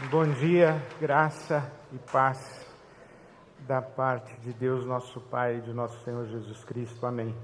Bom 0.00 0.24
dia, 0.24 0.82
graça 0.98 1.70
e 1.92 1.98
paz 2.10 2.66
da 3.60 3.80
parte 3.82 4.34
de 4.40 4.52
Deus, 4.52 4.86
nosso 4.86 5.20
Pai 5.20 5.58
e 5.58 5.60
de 5.60 5.72
nosso 5.72 6.02
Senhor 6.02 6.26
Jesus 6.26 6.64
Cristo. 6.64 7.04
Amém. 7.06 7.36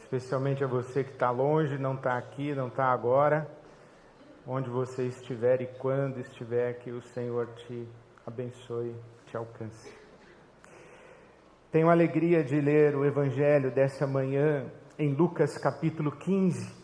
Especialmente 0.00 0.64
a 0.64 0.66
você 0.66 1.04
que 1.04 1.12
está 1.12 1.30
longe, 1.30 1.78
não 1.78 1.94
está 1.94 2.18
aqui, 2.18 2.52
não 2.52 2.66
está 2.66 2.86
agora, 2.86 3.48
onde 4.44 4.68
você 4.68 5.06
estiver 5.06 5.62
e 5.62 5.66
quando 5.66 6.18
estiver, 6.18 6.74
que 6.80 6.90
o 6.90 7.00
Senhor 7.00 7.46
te 7.54 7.88
abençoe, 8.26 8.94
te 9.26 9.36
alcance. 9.36 9.96
Tenho 11.70 11.88
a 11.88 11.92
alegria 11.92 12.42
de 12.42 12.60
ler 12.60 12.96
o 12.96 13.04
Evangelho 13.04 13.70
dessa 13.70 14.04
manhã 14.04 14.66
em 14.98 15.14
Lucas 15.14 15.56
capítulo 15.56 16.10
15. 16.10 16.74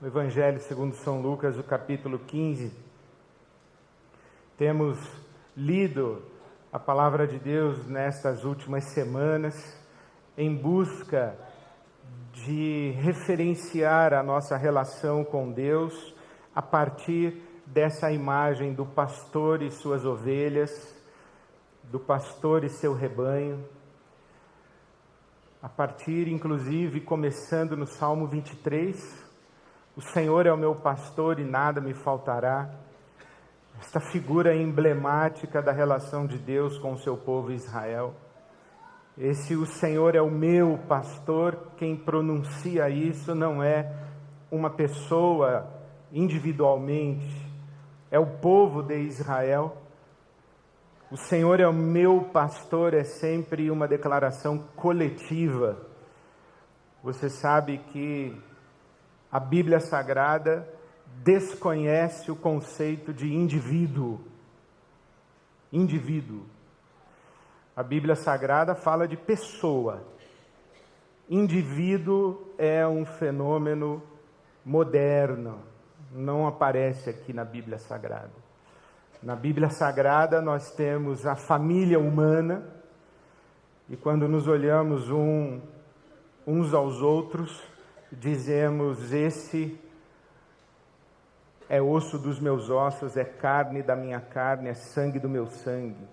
O 0.00 0.06
Evangelho 0.06 0.58
segundo 0.58 0.94
São 0.94 1.20
Lucas, 1.20 1.58
o 1.58 1.62
capítulo 1.62 2.18
15 2.18 2.89
temos 4.60 4.98
lido 5.56 6.22
a 6.70 6.78
palavra 6.78 7.26
de 7.26 7.38
Deus 7.38 7.86
nestas 7.86 8.44
últimas 8.44 8.84
semanas 8.92 9.56
em 10.36 10.54
busca 10.54 11.34
de 12.34 12.90
referenciar 12.98 14.12
a 14.12 14.22
nossa 14.22 14.58
relação 14.58 15.24
com 15.24 15.50
Deus 15.50 16.14
a 16.54 16.60
partir 16.60 17.42
dessa 17.64 18.12
imagem 18.12 18.74
do 18.74 18.84
pastor 18.84 19.62
e 19.62 19.70
suas 19.70 20.04
ovelhas, 20.04 20.94
do 21.84 21.98
pastor 21.98 22.62
e 22.62 22.68
seu 22.68 22.92
rebanho, 22.92 23.64
a 25.62 25.70
partir, 25.70 26.28
inclusive, 26.28 27.00
começando 27.00 27.78
no 27.78 27.86
Salmo 27.86 28.26
23, 28.26 29.26
o 29.96 30.02
Senhor 30.02 30.44
é 30.44 30.52
o 30.52 30.58
meu 30.58 30.74
pastor 30.74 31.38
e 31.38 31.44
nada 31.44 31.80
me 31.80 31.94
faltará 31.94 32.89
esta 33.80 33.98
figura 33.98 34.54
emblemática 34.54 35.62
da 35.62 35.72
relação 35.72 36.26
de 36.26 36.36
Deus 36.36 36.78
com 36.78 36.92
o 36.92 36.98
seu 36.98 37.16
povo 37.16 37.50
Israel. 37.50 38.14
Esse 39.16 39.56
o 39.56 39.64
Senhor 39.64 40.14
é 40.14 40.20
o 40.20 40.30
meu 40.30 40.78
pastor, 40.86 41.72
quem 41.78 41.96
pronuncia 41.96 42.90
isso 42.90 43.34
não 43.34 43.62
é 43.62 43.90
uma 44.50 44.68
pessoa 44.68 45.66
individualmente, 46.12 47.50
é 48.10 48.18
o 48.18 48.26
povo 48.26 48.82
de 48.82 48.98
Israel. 48.98 49.78
O 51.10 51.16
Senhor 51.16 51.58
é 51.58 51.66
o 51.66 51.72
meu 51.72 52.24
pastor 52.32 52.92
é 52.92 53.02
sempre 53.02 53.70
uma 53.70 53.88
declaração 53.88 54.58
coletiva. 54.76 55.80
Você 57.02 57.30
sabe 57.30 57.78
que 57.78 58.38
a 59.32 59.40
Bíblia 59.40 59.80
Sagrada 59.80 60.68
desconhece 61.16 62.30
o 62.30 62.36
conceito 62.36 63.12
de 63.12 63.32
indivíduo. 63.32 64.20
Indivíduo. 65.72 66.44
A 67.76 67.82
Bíblia 67.82 68.16
Sagrada 68.16 68.74
fala 68.74 69.06
de 69.06 69.16
pessoa. 69.16 70.02
Indivíduo 71.28 72.52
é 72.58 72.86
um 72.86 73.04
fenômeno 73.04 74.02
moderno, 74.64 75.60
não 76.12 76.46
aparece 76.46 77.08
aqui 77.08 77.32
na 77.32 77.44
Bíblia 77.44 77.78
Sagrada. 77.78 78.32
Na 79.22 79.36
Bíblia 79.36 79.70
Sagrada 79.70 80.40
nós 80.40 80.72
temos 80.72 81.26
a 81.26 81.36
família 81.36 81.98
humana, 81.98 82.66
e 83.88 83.96
quando 83.96 84.26
nos 84.26 84.48
olhamos 84.48 85.08
um, 85.10 85.60
uns 86.46 86.74
aos 86.74 87.00
outros, 87.00 87.62
dizemos: 88.10 89.12
esse 89.12 89.78
é 91.70 91.80
osso 91.80 92.18
dos 92.18 92.40
meus 92.40 92.68
ossos, 92.68 93.16
é 93.16 93.24
carne 93.24 93.80
da 93.80 93.94
minha 93.94 94.20
carne, 94.20 94.70
é 94.70 94.74
sangue 94.74 95.20
do 95.20 95.28
meu 95.28 95.46
sangue. 95.46 96.04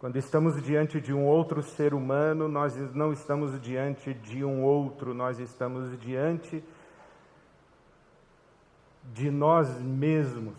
Quando 0.00 0.16
estamos 0.16 0.60
diante 0.60 1.00
de 1.00 1.14
um 1.14 1.24
outro 1.24 1.62
ser 1.62 1.94
humano, 1.94 2.48
nós 2.48 2.74
não 2.92 3.12
estamos 3.12 3.60
diante 3.60 4.12
de 4.12 4.44
um 4.44 4.64
outro, 4.64 5.14
nós 5.14 5.38
estamos 5.38 5.96
diante 6.00 6.60
de 9.12 9.30
nós 9.30 9.80
mesmos, 9.80 10.58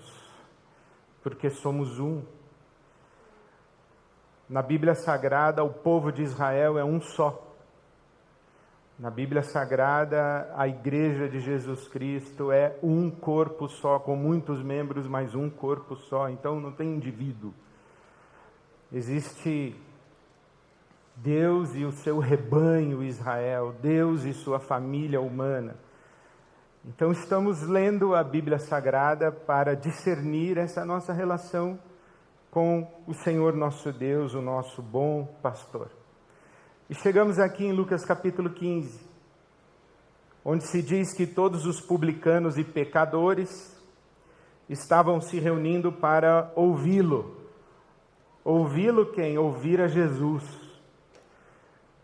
porque 1.22 1.50
somos 1.50 2.00
um. 2.00 2.24
Na 4.48 4.62
Bíblia 4.62 4.96
Sagrada, 4.96 5.62
o 5.62 5.74
povo 5.74 6.10
de 6.10 6.24
Israel 6.24 6.80
é 6.80 6.86
um 6.86 7.02
só. 7.02 7.53
Na 8.98 9.10
Bíblia 9.10 9.42
Sagrada, 9.42 10.52
a 10.56 10.68
Igreja 10.68 11.28
de 11.28 11.40
Jesus 11.40 11.88
Cristo 11.88 12.52
é 12.52 12.78
um 12.84 13.10
corpo 13.10 13.68
só, 13.68 13.98
com 13.98 14.16
muitos 14.16 14.62
membros, 14.62 15.08
mas 15.08 15.34
um 15.34 15.50
corpo 15.50 15.96
só. 15.96 16.30
Então 16.30 16.60
não 16.60 16.72
tem 16.72 16.96
indivíduo. 16.96 17.54
Existe 18.92 19.76
Deus 21.16 21.76
e 21.76 21.84
o 21.86 21.92
seu 21.92 22.20
rebanho 22.20 23.04
Israel, 23.04 23.74
Deus 23.82 24.26
e 24.26 24.34
sua 24.34 24.60
família 24.60 25.20
humana. 25.20 25.76
Então 26.86 27.12
estamos 27.12 27.64
lendo 27.64 28.14
a 28.14 28.24
Bíblia 28.24 28.60
Sagrada 28.60 29.32
para 29.32 29.76
discernir 29.76 30.58
essa 30.58 30.86
nossa 30.86 31.12
relação 31.12 31.80
com 32.52 32.88
o 33.08 33.14
Senhor 33.14 33.54
nosso 33.56 33.92
Deus, 33.92 34.36
o 34.36 34.42
nosso 34.42 34.84
bom 34.84 35.26
pastor. 35.42 36.03
E 36.94 36.96
chegamos 36.96 37.40
aqui 37.40 37.66
em 37.66 37.72
Lucas 37.72 38.06
capítulo 38.06 38.52
15, 38.52 39.02
onde 40.46 40.64
se 40.68 40.80
diz 40.80 41.12
que 41.12 41.26
todos 41.26 41.66
os 41.66 41.82
publicanos 41.82 42.56
e 42.56 42.64
pecadores 42.64 43.76
estavam 44.70 45.20
se 45.20 45.40
reunindo 45.40 45.92
para 45.92 46.52
ouvi-lo. 46.56 47.36
Ouvi-lo 48.44 49.12
quem? 49.12 49.40
Ouvir 49.40 49.82
a 49.82 49.88
Jesus. 49.88 50.44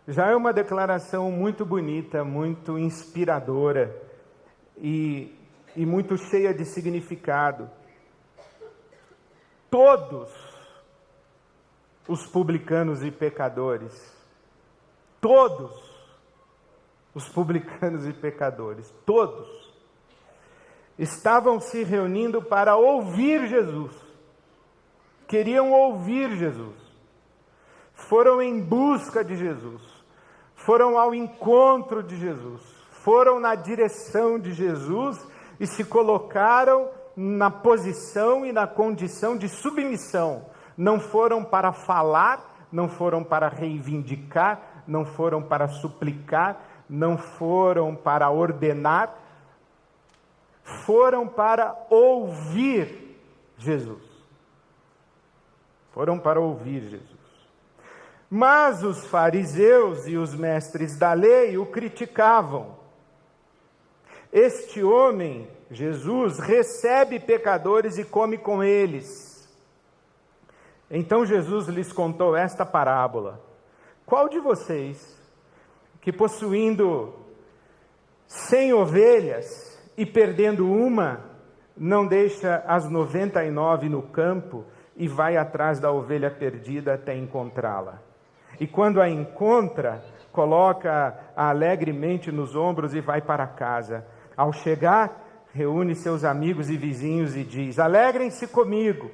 Já 0.07 0.31
é 0.31 0.35
uma 0.35 0.51
declaração 0.51 1.31
muito 1.31 1.63
bonita, 1.63 2.23
muito 2.23 2.79
inspiradora 2.79 3.95
e, 4.75 5.37
e 5.75 5.85
muito 5.85 6.17
cheia 6.17 6.51
de 6.51 6.65
significado. 6.65 7.69
Todos 9.69 10.33
os 12.07 12.25
publicanos 12.25 13.03
e 13.03 13.11
pecadores 13.11 14.18
Todos 15.21 15.71
os 17.13 17.27
publicanos 17.27 18.07
e 18.07 18.13
pecadores, 18.13 18.93
todos, 19.05 19.47
estavam 20.97 21.59
se 21.59 21.83
reunindo 21.83 22.41
para 22.41 22.75
ouvir 22.75 23.47
Jesus. 23.47 23.95
Queriam 25.27 25.71
ouvir 25.71 26.35
Jesus. 26.35 26.75
Foram 27.93 28.41
em 28.41 28.61
busca 28.61 29.23
de 29.23 29.35
Jesus. 29.35 29.81
Foram 30.55 30.97
ao 30.97 31.13
encontro 31.13 32.03
de 32.03 32.17
Jesus. 32.17 32.61
Foram 32.91 33.39
na 33.39 33.55
direção 33.55 34.39
de 34.39 34.51
Jesus 34.53 35.25
e 35.59 35.67
se 35.67 35.83
colocaram 35.83 36.89
na 37.15 37.49
posição 37.49 38.45
e 38.45 38.51
na 38.51 38.67
condição 38.67 39.37
de 39.37 39.47
submissão. 39.49 40.45
Não 40.77 40.99
foram 40.99 41.43
para 41.43 41.73
falar, 41.73 42.67
não 42.71 42.87
foram 42.87 43.23
para 43.23 43.49
reivindicar, 43.49 44.68
não 44.89 45.05
foram 45.05 45.41
para 45.41 45.67
suplicar, 45.67 46.85
não 46.89 47.17
foram 47.17 47.95
para 47.95 48.29
ordenar, 48.29 49.15
foram 50.85 51.27
para 51.27 51.75
ouvir 51.89 53.17
Jesus. 53.57 54.03
Foram 55.91 56.17
para 56.17 56.39
ouvir 56.39 56.81
Jesus. 56.81 57.19
Mas 58.29 58.83
os 58.83 59.05
fariseus 59.07 60.07
e 60.07 60.15
os 60.15 60.35
mestres 60.35 60.97
da 60.97 61.13
lei 61.13 61.57
o 61.57 61.65
criticavam. 61.65 62.77
Este 64.31 64.83
homem, 64.83 65.49
Jesus, 65.71 66.39
recebe 66.39 67.19
pecadores 67.19 67.97
e 67.97 68.03
come 68.03 68.37
com 68.37 68.63
eles. 68.63 69.29
Então 70.89 71.25
Jesus 71.25 71.67
lhes 71.67 71.91
contou 71.91 72.35
esta 72.35 72.65
parábola. 72.65 73.48
Qual 74.09 74.27
de 74.27 74.39
vocês, 74.39 75.15
que 76.01 76.11
possuindo 76.11 77.13
cem 78.25 78.73
ovelhas 78.73 79.79
e 79.95 80.03
perdendo 80.03 80.67
uma, 80.67 81.21
não 81.77 82.07
deixa 82.07 82.63
as 82.65 82.89
noventa 82.89 83.45
e 83.45 83.51
nove 83.51 83.87
no 83.87 84.01
campo 84.01 84.65
e 84.97 85.07
vai 85.07 85.37
atrás 85.37 85.79
da 85.79 85.91
ovelha 85.91 86.31
perdida 86.31 86.95
até 86.95 87.15
encontrá-la? 87.15 88.01
E 88.59 88.65
quando 88.65 88.99
a 88.99 89.07
encontra, 89.07 90.03
coloca-a 90.31 91.13
alegremente 91.35 92.31
nos 92.31 92.55
ombros 92.55 92.95
e 92.95 93.01
vai 93.01 93.21
para 93.21 93.45
casa. 93.45 94.03
Ao 94.35 94.51
chegar, 94.51 95.45
reúne 95.53 95.93
seus 95.93 96.23
amigos 96.23 96.71
e 96.71 96.77
vizinhos 96.77 97.35
e 97.35 97.43
diz: 97.43 97.77
Alegrem-se 97.77 98.47
comigo, 98.47 99.11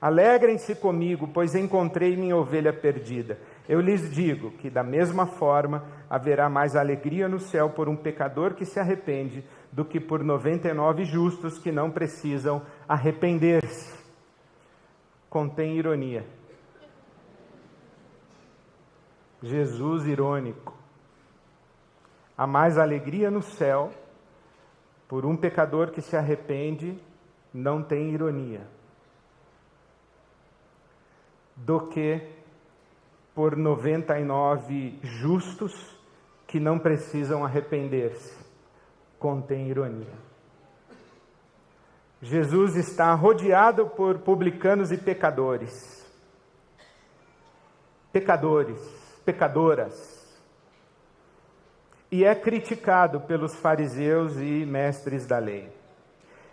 alegrem-se 0.00 0.74
comigo, 0.76 1.28
pois 1.28 1.54
encontrei 1.54 2.16
minha 2.16 2.38
ovelha 2.38 2.72
perdida. 2.72 3.38
Eu 3.68 3.80
lhes 3.80 4.10
digo 4.10 4.50
que, 4.52 4.68
da 4.68 4.82
mesma 4.82 5.26
forma, 5.26 5.84
haverá 6.08 6.50
mais 6.50 6.76
alegria 6.76 7.28
no 7.28 7.40
céu 7.40 7.70
por 7.70 7.88
um 7.88 7.96
pecador 7.96 8.54
que 8.54 8.64
se 8.64 8.78
arrepende 8.78 9.44
do 9.72 9.84
que 9.84 9.98
por 9.98 10.22
99 10.22 11.04
justos 11.04 11.58
que 11.58 11.72
não 11.72 11.90
precisam 11.90 12.62
arrepender-se. 12.86 13.94
Contém 15.30 15.78
ironia. 15.78 16.26
Jesus 19.42 20.06
irônico. 20.06 20.74
Há 22.36 22.46
mais 22.46 22.76
alegria 22.76 23.30
no 23.30 23.42
céu 23.42 23.90
por 25.08 25.24
um 25.24 25.36
pecador 25.36 25.90
que 25.90 26.00
se 26.00 26.16
arrepende, 26.16 26.98
não 27.52 27.82
tem 27.82 28.10
ironia, 28.10 28.66
do 31.56 31.86
que 31.88 32.33
por 33.34 33.56
99 33.56 34.98
justos 35.02 35.72
que 36.46 36.60
não 36.60 36.78
precisam 36.78 37.44
arrepender-se, 37.44 38.36
contém 39.18 39.68
ironia. 39.68 40.14
Jesus 42.22 42.76
está 42.76 43.12
rodeado 43.14 43.86
por 43.88 44.20
publicanos 44.20 44.92
e 44.92 44.96
pecadores. 44.96 46.04
Pecadores, 48.12 48.78
pecadoras 49.24 50.14
e 52.14 52.24
é 52.24 52.32
criticado 52.32 53.22
pelos 53.22 53.56
fariseus 53.56 54.36
e 54.36 54.64
mestres 54.64 55.26
da 55.26 55.38
lei. 55.38 55.68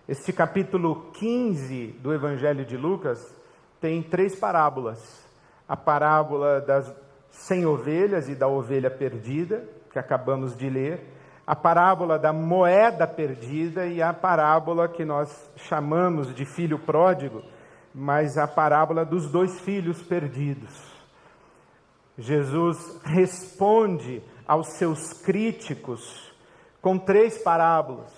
Este 0.07 0.33
capítulo 0.33 1.11
15 1.11 1.99
do 2.01 2.11
Evangelho 2.11 2.65
de 2.65 2.75
Lucas 2.75 3.31
tem 3.79 4.01
três 4.01 4.35
parábolas: 4.35 5.23
a 5.67 5.77
parábola 5.77 6.61
das 6.61 6.93
cem 7.29 7.65
ovelhas 7.65 8.27
e 8.29 8.35
da 8.35 8.47
ovelha 8.47 8.91
perdida, 8.91 9.63
que 9.91 9.99
acabamos 9.99 10.55
de 10.55 10.69
ler, 10.69 11.01
a 11.45 11.55
parábola 11.55 12.19
da 12.19 12.31
moeda 12.31 13.07
perdida 13.07 13.85
e 13.85 14.01
a 14.01 14.13
parábola 14.13 14.87
que 14.87 15.03
nós 15.03 15.51
chamamos 15.55 16.33
de 16.33 16.45
filho 16.45 16.79
pródigo, 16.79 17.43
mas 17.93 18.37
a 18.37 18.47
parábola 18.47 19.03
dos 19.03 19.29
dois 19.29 19.59
filhos 19.61 20.01
perdidos. 20.01 20.91
Jesus 22.17 23.01
responde 23.03 24.21
aos 24.47 24.67
seus 24.73 25.13
críticos 25.13 26.31
com 26.81 26.97
três 26.97 27.37
parábolas. 27.43 28.11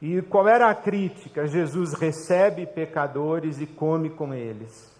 E 0.00 0.22
qual 0.22 0.46
era 0.46 0.70
a 0.70 0.74
crítica? 0.74 1.46
Jesus 1.46 1.92
recebe 1.94 2.66
pecadores 2.66 3.60
e 3.60 3.66
come 3.66 4.10
com 4.10 4.32
eles. 4.32 4.97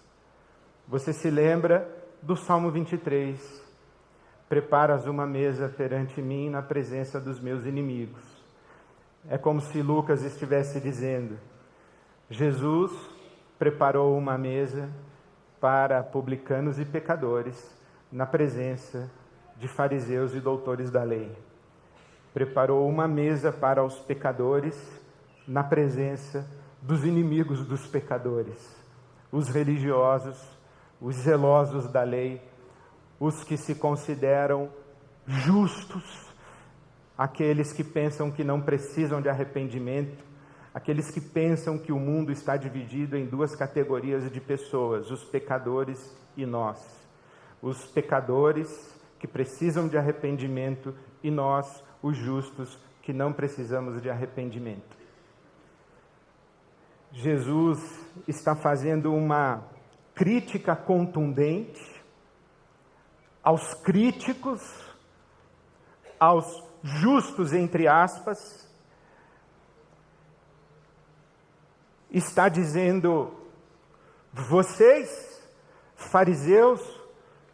Você 0.89 1.13
se 1.13 1.29
lembra 1.29 1.87
do 2.23 2.35
Salmo 2.35 2.71
23? 2.71 3.39
Preparas 4.49 5.07
uma 5.07 5.27
mesa 5.27 5.69
perante 5.69 6.23
mim 6.23 6.49
na 6.49 6.63
presença 6.63 7.21
dos 7.21 7.39
meus 7.39 7.67
inimigos. 7.67 8.25
É 9.29 9.37
como 9.37 9.61
se 9.61 9.83
Lucas 9.83 10.23
estivesse 10.23 10.81
dizendo: 10.81 11.39
Jesus 12.31 12.91
preparou 13.59 14.17
uma 14.17 14.39
mesa 14.39 14.89
para 15.61 16.03
publicanos 16.03 16.79
e 16.79 16.87
pecadores 16.87 17.71
na 18.11 18.25
presença 18.25 19.11
de 19.59 19.69
fariseus 19.69 20.35
e 20.35 20.41
doutores 20.41 20.91
da 20.91 21.03
lei. 21.03 21.31
Preparou 22.33 22.89
uma 22.89 23.07
mesa 23.07 23.53
para 23.53 23.85
os 23.85 23.99
pecadores 23.99 24.75
na 25.47 25.63
presença 25.63 26.49
dos 26.81 27.05
inimigos 27.05 27.67
dos 27.67 27.87
pecadores, 27.87 28.75
os 29.31 29.51
religiosos, 29.51 30.58
os 31.01 31.17
zelosos 31.17 31.91
da 31.91 32.03
lei, 32.03 32.43
os 33.19 33.45
que 33.45 33.57
se 33.57 33.75
consideram 33.75 34.71
justos, 35.27 36.27
aqueles 37.17 37.73
que 37.73 37.85
pensam 37.85 38.31
que 38.31 38.45
não 38.45 38.61
precisam 38.61 39.21
de 39.21 39.29
arrependimento, 39.29 40.25
aqueles 40.73 41.11
que 41.11 41.21
pensam 41.21 41.79
que 41.79 41.93
o 41.93 41.99
mundo 41.99 42.31
está 42.31 42.57
dividido 42.57 43.17
em 43.17 43.27
duas 43.27 43.55
categorias 43.55 44.31
de 44.31 44.41
pessoas, 44.41 45.11
os 45.11 45.25
pecadores 45.25 46.17
e 46.37 46.47
nós 46.47 46.99
os 47.63 47.87
pecadores 47.87 48.69
que 49.19 49.27
precisam 49.27 49.89
de 49.89 49.99
arrependimento 49.99 50.95
e 51.23 51.31
nós, 51.31 51.83
os 52.03 52.17
justos, 52.17 52.79
que 53.03 53.13
não 53.13 53.33
precisamos 53.33 54.01
de 54.01 54.09
arrependimento. 54.09 54.97
Jesus 57.11 57.79
está 58.29 58.55
fazendo 58.55 59.13
uma 59.13 59.65
crítica 60.19 60.75
contundente 60.75 61.81
aos 63.41 63.73
críticos, 63.73 64.61
aos 66.19 66.65
justos, 66.83 67.53
entre 67.53 67.87
aspas, 67.87 68.69
está 72.11 72.49
dizendo: 72.49 73.33
vocês, 74.33 75.41
fariseus, 75.95 76.81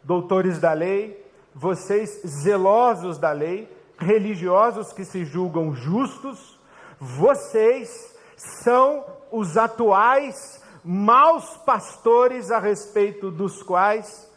doutores 0.03 0.59
da 0.59 0.73
lei, 0.73 1.23
vocês 1.53 2.23
zelosos 2.25 3.19
da 3.19 3.31
lei, 3.31 3.71
religiosos 3.99 4.91
que 4.91 5.05
se 5.05 5.23
julgam 5.23 5.75
justos, 5.75 6.59
vocês 6.99 8.17
são 8.35 9.05
os 9.31 9.55
atuais 9.55 10.64
maus 10.85 11.57
pastores 11.57 12.51
a 12.51 12.59
respeito 12.59 13.31
dos 13.31 13.63
quais 13.63 14.31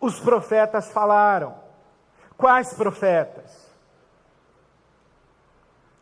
os 0.00 0.18
profetas 0.18 0.90
falaram. 0.90 1.54
Quais 2.36 2.74
profetas? 2.74 3.66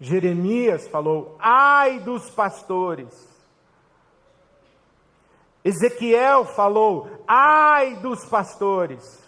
Jeremias 0.01 0.89
falou: 0.89 1.37
ai 1.39 2.01
dos 2.01 2.31
pastores 2.31 3.35
Ezequiel 5.65 6.45
falou: 6.45 7.09
ai 7.27 7.97
dos 7.97 8.25
pastores. 8.27 9.23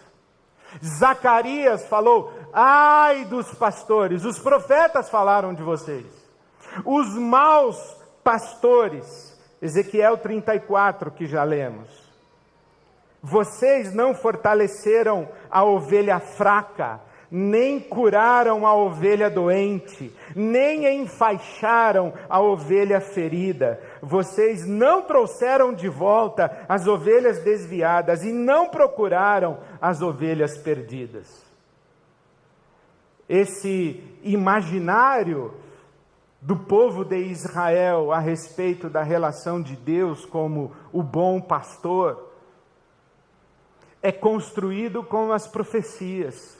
Zacarias 0.85 1.87
falou: 1.87 2.31
ai 2.53 3.25
dos 3.25 3.51
pastores. 3.55 4.23
Os 4.23 4.37
profetas 4.37 5.09
falaram 5.09 5.53
de 5.53 5.63
vocês. 5.63 6.05
Os 6.85 7.15
maus 7.15 7.77
pastores. 8.23 9.35
Ezequiel 9.61 10.17
34, 10.17 11.11
que 11.11 11.25
já 11.25 11.43
lemos. 11.43 12.07
Vocês 13.21 13.93
não 13.93 14.13
fortaleceram 14.13 15.27
a 15.49 15.63
ovelha 15.63 16.19
fraca, 16.19 17.01
nem 17.29 17.79
curaram 17.79 18.65
a 18.65 18.73
ovelha 18.73 19.29
doente, 19.29 20.15
nem 20.35 21.01
enfaixaram 21.01 22.13
a 22.29 22.39
ovelha 22.39 23.01
ferida. 23.01 23.81
Vocês 24.01 24.65
não 24.65 25.01
trouxeram 25.01 25.73
de 25.73 25.89
volta 25.89 26.65
as 26.69 26.87
ovelhas 26.87 27.43
desviadas 27.43 28.23
e 28.23 28.31
não 28.31 28.69
procuraram 28.69 29.59
as 29.81 30.01
ovelhas 30.01 30.57
perdidas. 30.57 31.45
Esse 33.27 34.01
imaginário 34.23 35.53
do 36.41 36.55
povo 36.55 37.03
de 37.03 37.17
Israel 37.17 38.11
a 38.11 38.19
respeito 38.19 38.89
da 38.89 39.01
relação 39.01 39.61
de 39.61 39.75
Deus 39.75 40.25
como 40.25 40.71
o 40.91 41.01
bom 41.01 41.41
pastor 41.41 42.27
é 44.01 44.11
construído 44.11 45.03
com 45.03 45.31
as 45.31 45.47
profecias. 45.47 46.57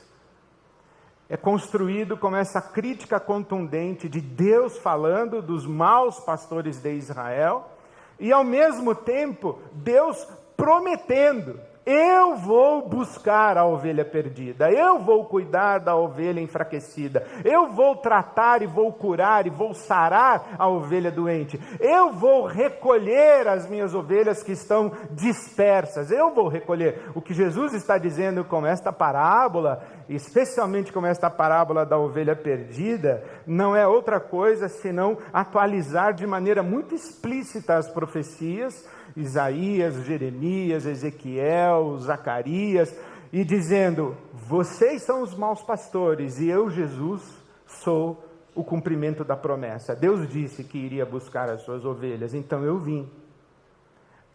É 1.28 1.36
construído 1.36 2.16
como 2.16 2.36
essa 2.36 2.60
crítica 2.60 3.20
contundente 3.20 4.08
de 4.08 4.20
Deus 4.20 4.78
falando 4.78 5.42
dos 5.42 5.66
maus 5.66 6.18
pastores 6.20 6.80
de 6.80 6.94
Israel 6.94 7.70
e 8.18 8.32
ao 8.32 8.42
mesmo 8.42 8.94
tempo 8.94 9.58
Deus 9.72 10.26
prometendo 10.56 11.60
eu 11.90 12.36
vou 12.36 12.86
buscar 12.86 13.56
a 13.56 13.64
ovelha 13.64 14.04
perdida, 14.04 14.70
eu 14.70 14.98
vou 14.98 15.24
cuidar 15.24 15.78
da 15.78 15.96
ovelha 15.96 16.38
enfraquecida, 16.38 17.26
eu 17.42 17.72
vou 17.72 17.96
tratar 17.96 18.60
e 18.60 18.66
vou 18.66 18.92
curar 18.92 19.46
e 19.46 19.50
vou 19.50 19.72
sarar 19.72 20.56
a 20.58 20.68
ovelha 20.68 21.10
doente, 21.10 21.58
eu 21.80 22.12
vou 22.12 22.44
recolher 22.44 23.48
as 23.48 23.66
minhas 23.66 23.94
ovelhas 23.94 24.42
que 24.42 24.52
estão 24.52 24.92
dispersas, 25.12 26.10
eu 26.10 26.34
vou 26.34 26.48
recolher. 26.48 27.10
O 27.14 27.22
que 27.22 27.32
Jesus 27.32 27.72
está 27.72 27.96
dizendo 27.96 28.44
com 28.44 28.66
esta 28.66 28.92
parábola, 28.92 29.82
especialmente 30.08 30.92
com 30.92 31.04
esta 31.04 31.28
parábola 31.28 31.84
da 31.84 31.98
ovelha 31.98 32.34
perdida, 32.34 33.24
não 33.46 33.76
é 33.76 33.86
outra 33.86 34.18
coisa 34.18 34.68
senão 34.68 35.18
atualizar 35.32 36.14
de 36.14 36.26
maneira 36.26 36.62
muito 36.62 36.94
explícita 36.94 37.76
as 37.76 37.88
profecias 37.88 38.88
Isaías, 39.16 39.94
Jeremias, 40.04 40.86
Ezequiel, 40.86 41.98
Zacarias, 41.98 42.94
e 43.32 43.44
dizendo: 43.44 44.16
Vocês 44.32 45.02
são 45.02 45.22
os 45.22 45.36
maus 45.36 45.62
pastores 45.62 46.38
e 46.38 46.48
eu, 46.48 46.70
Jesus, 46.70 47.22
sou 47.66 48.24
o 48.54 48.64
cumprimento 48.64 49.24
da 49.24 49.36
promessa. 49.36 49.94
Deus 49.94 50.28
disse 50.28 50.64
que 50.64 50.78
iria 50.78 51.04
buscar 51.06 51.48
as 51.48 51.62
suas 51.62 51.84
ovelhas, 51.84 52.34
então 52.34 52.64
eu 52.64 52.78
vim. 52.78 53.08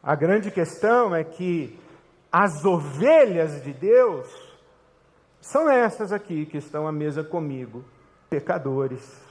A 0.01 0.15
grande 0.15 0.51
questão 0.51 1.15
é 1.15 1.23
que 1.23 1.79
as 2.31 2.65
ovelhas 2.65 3.63
de 3.63 3.73
Deus 3.73 4.52
são 5.43 5.69
essas 5.69 6.13
aqui 6.13 6.45
que 6.45 6.57
estão 6.57 6.87
à 6.87 6.91
mesa 6.91 7.21
comigo, 7.21 7.83
pecadores. 8.29 9.21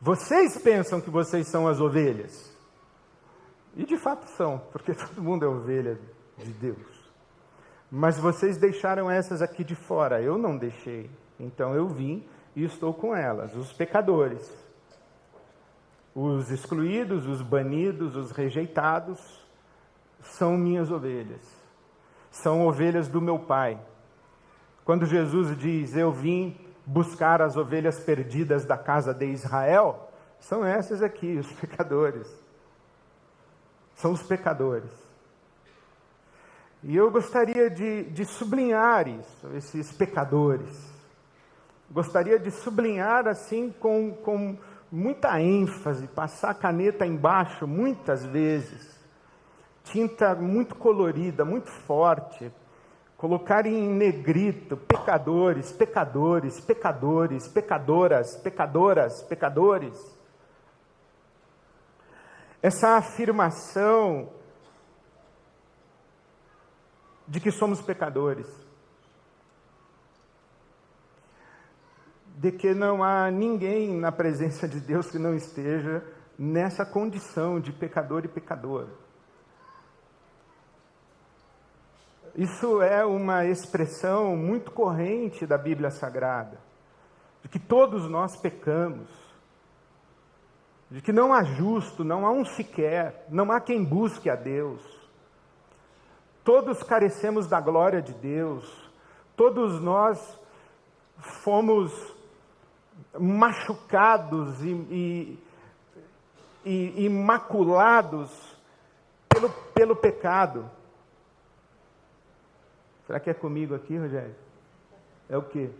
Vocês 0.00 0.56
pensam 0.56 1.00
que 1.00 1.10
vocês 1.10 1.48
são 1.48 1.66
as 1.66 1.80
ovelhas. 1.80 2.56
E 3.74 3.84
de 3.84 3.96
fato 3.96 4.28
são, 4.36 4.62
porque 4.70 4.94
todo 4.94 5.20
mundo 5.20 5.44
é 5.44 5.48
ovelha 5.48 5.98
de 6.38 6.52
Deus. 6.52 7.12
Mas 7.90 8.16
vocês 8.16 8.56
deixaram 8.56 9.10
essas 9.10 9.42
aqui 9.42 9.64
de 9.64 9.74
fora, 9.74 10.22
eu 10.22 10.38
não 10.38 10.56
deixei. 10.56 11.10
Então 11.38 11.74
eu 11.74 11.88
vim 11.88 12.24
e 12.54 12.62
estou 12.62 12.94
com 12.94 13.16
elas, 13.16 13.52
os 13.56 13.72
pecadores. 13.72 14.48
Os 16.14 16.52
excluídos, 16.52 17.26
os 17.26 17.42
banidos, 17.42 18.14
os 18.14 18.30
rejeitados 18.30 19.44
são 20.20 20.56
minhas 20.56 20.92
ovelhas. 20.92 21.42
São 22.30 22.64
ovelhas 22.64 23.08
do 23.08 23.20
meu 23.20 23.40
Pai. 23.40 23.76
Quando 24.84 25.06
Jesus 25.06 25.56
diz: 25.58 25.96
Eu 25.96 26.12
vim 26.12 26.56
buscar 26.84 27.40
as 27.40 27.56
ovelhas 27.56 27.98
perdidas 28.00 28.64
da 28.64 28.76
casa 28.76 29.14
de 29.14 29.26
Israel, 29.26 30.10
são 30.38 30.64
essas 30.64 31.02
aqui, 31.02 31.38
os 31.38 31.50
pecadores. 31.58 32.28
São 33.94 34.12
os 34.12 34.22
pecadores. 34.22 34.90
E 36.82 36.94
eu 36.94 37.10
gostaria 37.10 37.70
de, 37.70 38.04
de 38.10 38.24
sublinhar 38.26 39.08
isso, 39.08 39.48
esses 39.54 39.90
pecadores. 39.92 40.92
Gostaria 41.90 42.38
de 42.38 42.50
sublinhar 42.50 43.26
assim 43.26 43.70
com, 43.70 44.12
com 44.12 44.58
muita 44.92 45.40
ênfase, 45.40 46.06
passar 46.08 46.50
a 46.50 46.54
caneta 46.54 47.06
embaixo 47.06 47.66
muitas 47.66 48.24
vezes, 48.26 49.00
tinta 49.84 50.34
muito 50.34 50.74
colorida, 50.74 51.44
muito 51.44 51.70
forte, 51.70 52.52
colocar 53.24 53.64
em 53.64 53.88
negrito 53.88 54.76
pecadores, 54.76 55.72
pecadores, 55.72 56.60
pecadores, 56.60 57.48
pecadoras, 57.48 58.36
pecadoras, 58.36 59.22
pecadores. 59.22 60.18
Essa 62.60 62.98
afirmação 62.98 64.28
de 67.26 67.40
que 67.40 67.50
somos 67.50 67.80
pecadores, 67.80 68.46
de 72.36 72.52
que 72.52 72.74
não 72.74 73.02
há 73.02 73.30
ninguém 73.30 73.98
na 73.98 74.12
presença 74.12 74.68
de 74.68 74.80
Deus 74.80 75.10
que 75.10 75.18
não 75.18 75.34
esteja 75.34 76.04
nessa 76.38 76.84
condição 76.84 77.58
de 77.58 77.72
pecador 77.72 78.26
e 78.26 78.28
pecadora. 78.28 79.03
Isso 82.36 82.82
é 82.82 83.04
uma 83.04 83.44
expressão 83.44 84.36
muito 84.36 84.72
corrente 84.72 85.46
da 85.46 85.56
Bíblia 85.56 85.90
Sagrada, 85.90 86.58
de 87.42 87.48
que 87.48 87.60
todos 87.60 88.10
nós 88.10 88.36
pecamos, 88.36 89.08
de 90.90 91.00
que 91.00 91.12
não 91.12 91.32
há 91.32 91.44
justo, 91.44 92.02
não 92.02 92.26
há 92.26 92.32
um 92.32 92.44
sequer, 92.44 93.24
não 93.28 93.52
há 93.52 93.60
quem 93.60 93.84
busque 93.84 94.28
a 94.28 94.34
Deus. 94.34 94.82
Todos 96.42 96.82
carecemos 96.82 97.46
da 97.46 97.60
glória 97.60 98.02
de 98.02 98.12
Deus, 98.12 98.90
todos 99.36 99.80
nós 99.80 100.18
fomos 101.42 101.92
machucados 103.18 104.60
e, 104.60 104.70
e, 104.70 105.44
e, 106.64 107.04
e 107.04 107.08
maculados 107.08 108.58
pelo, 109.28 109.50
pelo 109.72 109.96
pecado. 109.96 110.68
Será 113.06 113.20
que 113.20 113.30
é 113.30 113.34
comigo 113.34 113.74
aqui, 113.74 113.96
Rogério? 113.96 114.34
É 115.28 115.36
o 115.36 115.42
que? 115.42 115.70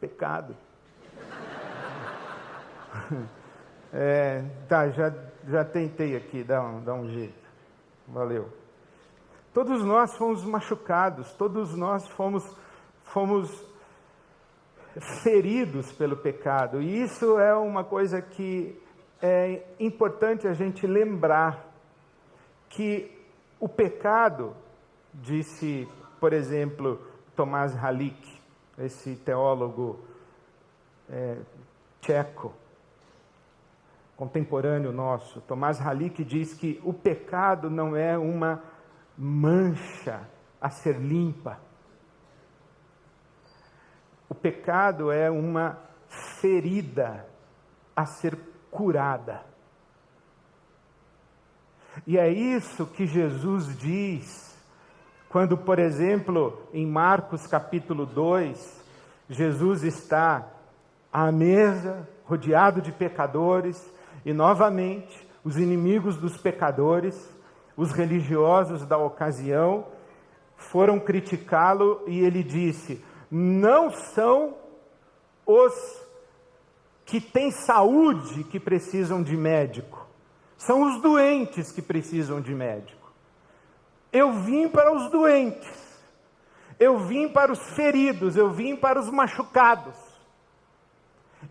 Pecado. 0.00 0.56
É, 3.92 4.44
tá, 4.68 4.88
já, 4.90 5.12
já 5.48 5.64
tentei 5.64 6.16
aqui 6.16 6.44
dar 6.44 6.62
um, 6.62 6.80
dar 6.84 6.94
um 6.94 7.08
jeito. 7.08 7.34
Valeu. 8.06 8.48
Todos 9.52 9.84
nós 9.84 10.16
fomos 10.16 10.44
machucados, 10.44 11.32
todos 11.32 11.76
nós 11.76 12.06
fomos, 12.10 12.56
fomos 13.02 13.50
feridos 15.24 15.90
pelo 15.92 16.16
pecado. 16.16 16.80
E 16.80 17.02
isso 17.02 17.36
é 17.38 17.52
uma 17.54 17.82
coisa 17.82 18.22
que 18.22 18.80
é 19.20 19.66
importante 19.80 20.46
a 20.46 20.52
gente 20.52 20.86
lembrar 20.86 21.66
que 22.68 23.10
o 23.58 23.68
pecado, 23.68 24.56
disse 25.12 25.88
por 26.20 26.34
exemplo, 26.34 27.00
Tomás 27.34 27.74
Halik, 27.74 28.38
esse 28.78 29.16
teólogo 29.16 29.98
é, 31.08 31.38
tcheco, 32.00 32.52
contemporâneo 34.16 34.92
nosso, 34.92 35.40
Tomás 35.40 35.80
Halik 35.80 36.22
diz 36.22 36.52
que 36.52 36.78
o 36.84 36.92
pecado 36.92 37.70
não 37.70 37.96
é 37.96 38.18
uma 38.18 38.62
mancha 39.16 40.28
a 40.60 40.68
ser 40.68 41.00
limpa. 41.00 41.58
O 44.28 44.34
pecado 44.34 45.10
é 45.10 45.30
uma 45.30 45.78
ferida 46.08 47.26
a 47.96 48.04
ser 48.04 48.38
curada. 48.70 49.42
E 52.06 52.18
é 52.18 52.28
isso 52.28 52.86
que 52.86 53.06
Jesus 53.06 53.76
diz 53.78 54.49
quando, 55.30 55.56
por 55.56 55.78
exemplo, 55.78 56.60
em 56.74 56.84
Marcos 56.84 57.46
capítulo 57.46 58.04
2, 58.04 58.84
Jesus 59.28 59.84
está 59.84 60.44
à 61.12 61.30
mesa, 61.30 62.08
rodeado 62.24 62.82
de 62.82 62.90
pecadores, 62.90 63.80
e 64.26 64.32
novamente 64.32 65.24
os 65.44 65.56
inimigos 65.56 66.16
dos 66.16 66.36
pecadores, 66.36 67.32
os 67.76 67.92
religiosos 67.92 68.84
da 68.84 68.98
ocasião, 68.98 69.86
foram 70.56 70.98
criticá-lo 70.98 72.02
e 72.08 72.18
ele 72.18 72.42
disse: 72.42 73.00
Não 73.30 73.88
são 73.88 74.56
os 75.46 75.72
que 77.06 77.20
têm 77.20 77.52
saúde 77.52 78.42
que 78.42 78.58
precisam 78.58 79.22
de 79.22 79.36
médico, 79.36 80.08
são 80.58 80.82
os 80.82 81.00
doentes 81.00 81.70
que 81.70 81.80
precisam 81.80 82.40
de 82.40 82.52
médico. 82.52 82.99
Eu 84.12 84.32
vim 84.32 84.68
para 84.68 84.92
os 84.92 85.10
doentes, 85.10 85.68
eu 86.78 86.98
vim 86.98 87.28
para 87.28 87.52
os 87.52 87.60
feridos, 87.74 88.36
eu 88.36 88.50
vim 88.50 88.74
para 88.74 88.98
os 88.98 89.08
machucados, 89.08 89.94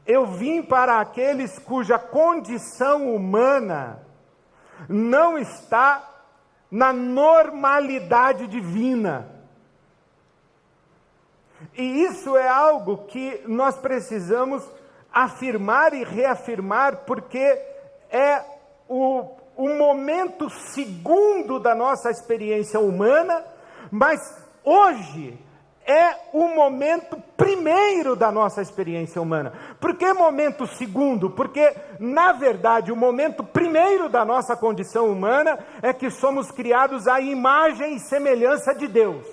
eu 0.06 0.26
vim 0.26 0.62
para 0.62 1.00
aqueles 1.00 1.58
cuja 1.60 1.98
condição 1.98 3.16
humana 3.16 4.06
não 4.88 5.38
está 5.38 6.08
na 6.70 6.94
normalidade 6.94 8.48
divina. 8.48 9.28
E 11.74 12.04
isso 12.04 12.38
é 12.38 12.48
algo 12.48 13.06
que 13.06 13.44
nós 13.48 13.78
precisamos 13.78 14.64
afirmar 15.12 15.94
e 15.94 16.04
reafirmar, 16.04 16.98
porque 17.06 17.40
é 18.10 18.44
o 18.88 19.39
o 19.60 19.68
momento 19.76 20.50
segundo 20.50 21.60
da 21.60 21.76
nossa 21.76 22.10
experiência 22.10 22.80
humana, 22.80 23.44
mas 23.92 24.22
hoje 24.64 25.38
é 25.86 26.16
o 26.32 26.48
momento 26.48 27.22
primeiro 27.36 28.16
da 28.16 28.32
nossa 28.32 28.62
experiência 28.62 29.22
humana. 29.22 29.52
Por 29.78 29.98
que 29.98 30.14
momento 30.14 30.66
segundo? 30.66 31.30
Porque, 31.32 31.76
na 32.00 32.32
verdade, 32.32 32.90
o 32.90 32.96
momento 32.96 33.44
primeiro 33.44 34.08
da 34.08 34.24
nossa 34.24 34.56
condição 34.56 35.12
humana 35.12 35.60
é 35.82 35.92
que 35.92 36.10
somos 36.10 36.50
criados 36.52 37.06
à 37.06 37.20
imagem 37.20 37.96
e 37.96 38.00
semelhança 38.00 38.74
de 38.74 38.88
Deus. 38.88 39.28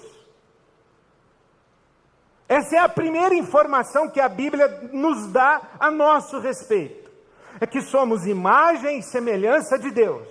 Essa 2.49 2.75
é 2.75 2.79
a 2.81 2.89
primeira 2.89 3.35
informação 3.37 4.11
que 4.11 4.21
a 4.21 4.29
Bíblia 4.29 4.89
nos 4.93 5.31
dá 5.31 5.63
a 5.79 5.89
nosso 5.89 6.41
respeito 6.41 7.06
é 7.61 7.67
que 7.67 7.81
somos 7.81 8.27
imagem 8.27 8.99
e 8.99 9.03
semelhança 9.03 9.79
de 9.79 9.91
Deus, 9.91 10.27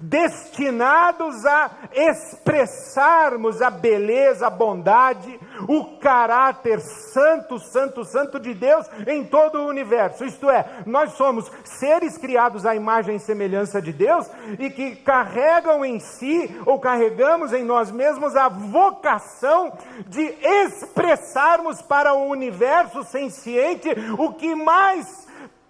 destinados 0.00 1.44
a 1.44 1.70
expressarmos 1.92 3.60
a 3.62 3.70
beleza, 3.70 4.46
a 4.46 4.50
bondade, 4.50 5.38
o 5.68 5.98
caráter 5.98 6.80
santo, 6.80 7.58
santo, 7.58 8.04
santo 8.04 8.40
de 8.40 8.54
Deus 8.54 8.86
em 9.06 9.24
todo 9.24 9.58
o 9.58 9.66
universo. 9.66 10.24
Isto 10.24 10.50
é, 10.50 10.82
nós 10.86 11.12
somos 11.12 11.50
seres 11.64 12.18
criados 12.18 12.66
à 12.66 12.74
imagem 12.74 13.16
e 13.16 13.20
semelhança 13.20 13.80
de 13.80 13.92
Deus 13.92 14.28
e 14.58 14.70
que 14.70 14.96
carregam 14.96 15.84
em 15.84 16.00
si, 16.00 16.50
ou 16.66 16.80
carregamos 16.80 17.52
em 17.52 17.64
nós 17.64 17.90
mesmos, 17.90 18.34
a 18.34 18.48
vocação 18.48 19.76
de 20.06 20.34
expressarmos 20.42 21.82
para 21.82 22.14
o 22.14 22.28
universo 22.28 23.04
senciente 23.04 23.88
o 24.18 24.32
que 24.32 24.54
mais 24.54 25.23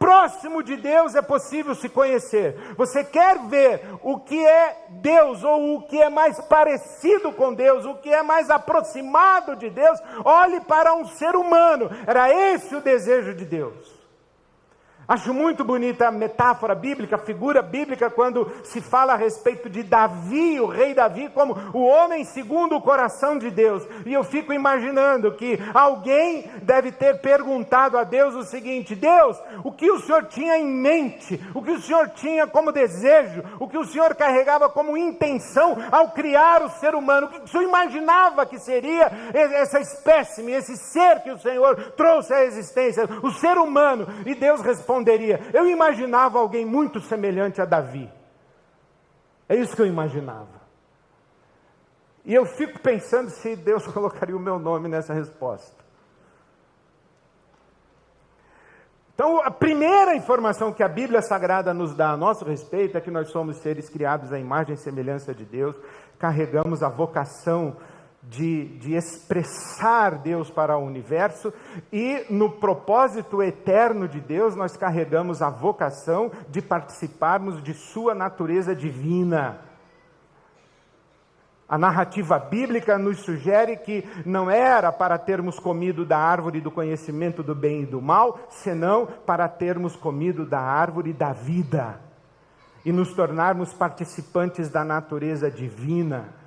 próximo 0.05 0.63
de 0.63 0.77
Deus 0.77 1.15
é 1.15 1.23
possível 1.23 1.75
se 1.75 1.89
conhecer. 1.89 2.75
Você 2.77 3.03
quer 3.03 3.39
ver 3.47 3.81
o 4.03 4.19
que 4.21 4.47
é 4.47 4.77
Deus 4.91 5.43
ou 5.43 5.77
o 5.77 5.83
que 5.87 5.99
é 5.99 6.11
mais 6.11 6.39
parecido 6.43 7.33
com 7.33 7.55
Deus, 7.55 7.87
o 7.87 7.95
que 7.95 8.13
é 8.13 8.23
mais 8.23 8.51
aproximado 8.51 9.57
de 9.57 9.71
Deus? 9.71 9.99
Olhe 10.23 10.61
para 10.61 10.93
um 10.93 11.07
ser 11.07 11.35
humano. 11.35 11.91
Era 12.07 12.31
esse 12.31 12.77
o 12.77 12.83
desejo 12.83 13.33
de 13.33 13.47
Deus. 13.47 14.04
Acho 15.07 15.35
muito 15.35 15.65
bonita 15.65 16.09
a 16.09 16.11
metáfora 16.11 16.75
bíblica, 16.75 17.17
a 17.17 17.19
figura 17.19 17.61
bíblica, 17.61 18.09
quando 18.09 18.51
se 18.65 18.81
fala 18.81 19.13
a 19.13 19.17
respeito 19.17 19.69
de 19.69 19.83
Davi, 19.83 20.59
o 20.59 20.67
rei 20.67 20.95
Davi, 20.95 21.29
como 21.29 21.55
o 21.75 21.85
homem 21.85 22.25
segundo 22.25 22.77
o 22.77 22.81
coração 22.81 23.39
de 23.39 23.51
Deus. 23.51 23.87
E 24.07 24.13
eu 24.13 24.25
fico 24.25 24.53
imaginando 24.53 25.33
que 25.33 25.59
alguém 25.75 26.51
deve 26.63 26.91
ter 26.91 27.21
perguntado 27.21 27.99
a 27.99 28.05
Deus 28.05 28.35
o 28.35 28.45
seguinte: 28.45 28.95
Deus, 28.95 29.39
o 29.63 29.71
que 29.71 29.91
o 29.91 30.01
Senhor 30.01 30.25
tinha 30.25 30.57
em 30.57 30.67
mente, 30.67 31.39
o 31.55 31.63
que 31.63 31.73
o 31.73 31.81
Senhor 31.81 32.09
tinha 32.11 32.47
como 32.47 32.73
desejo, 32.73 33.43
o 33.61 33.69
que 33.69 33.77
o 33.77 33.85
Senhor 33.85 34.15
carregava 34.15 34.71
como 34.71 34.97
intenção 34.97 35.77
ao 35.93 36.13
criar 36.13 36.63
o 36.63 36.71
ser 36.71 36.95
humano, 36.95 37.27
o 37.27 37.31
que 37.31 37.41
o 37.41 37.49
Senhor 37.49 37.65
imaginava 37.65 38.47
que 38.47 38.59
seria 38.59 39.11
essa 39.35 39.81
espécime, 39.81 40.53
esse 40.53 40.77
ser 40.79 41.21
que 41.23 41.31
o 41.31 41.39
Senhor 41.39 41.93
trouxe 41.93 42.33
à 42.33 42.45
existência, 42.45 43.07
o 43.23 43.31
ser 43.31 43.59
humano. 43.59 44.07
E 44.25 44.35
Deus 44.35 44.63
responde 44.63 44.94
responderia: 44.95 45.41
Eu 45.53 45.69
imaginava 45.69 46.39
alguém 46.39 46.65
muito 46.65 47.01
semelhante 47.01 47.61
a 47.61 47.65
Davi. 47.65 48.11
É 49.49 49.57
isso 49.57 49.75
que 49.75 49.83
eu 49.83 49.87
imaginava. 49.87 50.63
E 52.25 52.35
eu 52.35 52.47
fico 52.47 52.79
pensando 52.81 53.31
se 53.31 53.57
Deus 53.57 53.87
colocaria 53.93 54.37
o 54.37 54.41
meu 54.41 54.59
nome 54.59 54.89
nessa 54.89 55.13
resposta. 55.13 55.85
Então, 59.15 59.41
a 59.45 59.51
primeira 59.51 60.17
informação 60.17 60.73
que 60.73 60.83
a 60.83 60.89
Bíblia 60.89 61.23
Sagrada 61.23 61.73
nos 61.73 61.95
dá 61.95 62.11
a 62.11 62.17
nosso 62.17 62.45
respeito 62.45 62.99
é 62.99 63.01
que 63.01 63.13
nós 63.13 63.31
somos 63.31 63.59
seres 63.59 63.89
criados 63.89 64.33
à 64.33 64.41
imagem 64.41 64.75
e 64.75 64.79
semelhança 64.79 65.33
de 65.33 65.45
Deus, 65.45 65.77
carregamos 66.19 66.83
a 66.83 66.89
vocação 66.89 67.77
de, 68.29 68.67
de 68.79 68.95
expressar 68.95 70.19
Deus 70.19 70.51
para 70.51 70.77
o 70.77 70.85
universo, 70.85 71.53
e 71.93 72.25
no 72.31 72.51
propósito 72.51 73.43
eterno 73.43 74.09
de 74.09 74.21
Deus, 74.21 74.57
nós 74.57 74.77
carregamos 74.77 75.43
a 75.43 75.51
vocação 75.51 76.31
de 76.49 76.63
participarmos 76.63 77.63
de 77.63 77.75
Sua 77.75 78.15
natureza 78.15 78.75
divina. 78.75 79.61
A 81.67 81.79
narrativa 81.79 82.39
bíblica 82.39 82.99
nos 82.99 83.21
sugere 83.21 83.77
que 83.77 84.05
não 84.25 84.51
era 84.51 84.93
para 84.93 85.17
termos 85.17 85.59
comido 85.59 86.05
da 86.05 86.19
árvore 86.19 86.61
do 86.61 86.71
conhecimento 86.71 87.43
do 87.43 87.55
bem 87.55 87.83
e 87.83 87.87
do 87.87 88.03
mal, 88.03 88.39
senão 88.51 89.07
para 89.07 89.49
termos 89.49 89.97
comido 89.97 90.45
da 90.45 90.61
árvore 90.61 91.13
da 91.13 91.33
vida 91.33 92.01
e 92.85 92.93
nos 92.93 93.15
tornarmos 93.15 93.73
participantes 93.73 94.69
da 94.69 94.85
natureza 94.85 95.51
divina. 95.51 96.44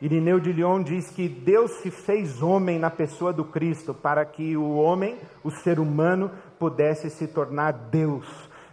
Irineu 0.00 0.40
de 0.40 0.50
Lyon 0.50 0.82
diz 0.82 1.10
que 1.10 1.28
Deus 1.28 1.72
se 1.82 1.90
fez 1.90 2.40
homem 2.40 2.78
na 2.78 2.90
pessoa 2.90 3.34
do 3.34 3.44
Cristo 3.44 3.92
para 3.92 4.24
que 4.24 4.56
o 4.56 4.76
homem, 4.76 5.18
o 5.44 5.50
ser 5.50 5.78
humano, 5.78 6.30
pudesse 6.58 7.10
se 7.10 7.28
tornar 7.28 7.72
Deus, 7.72 8.26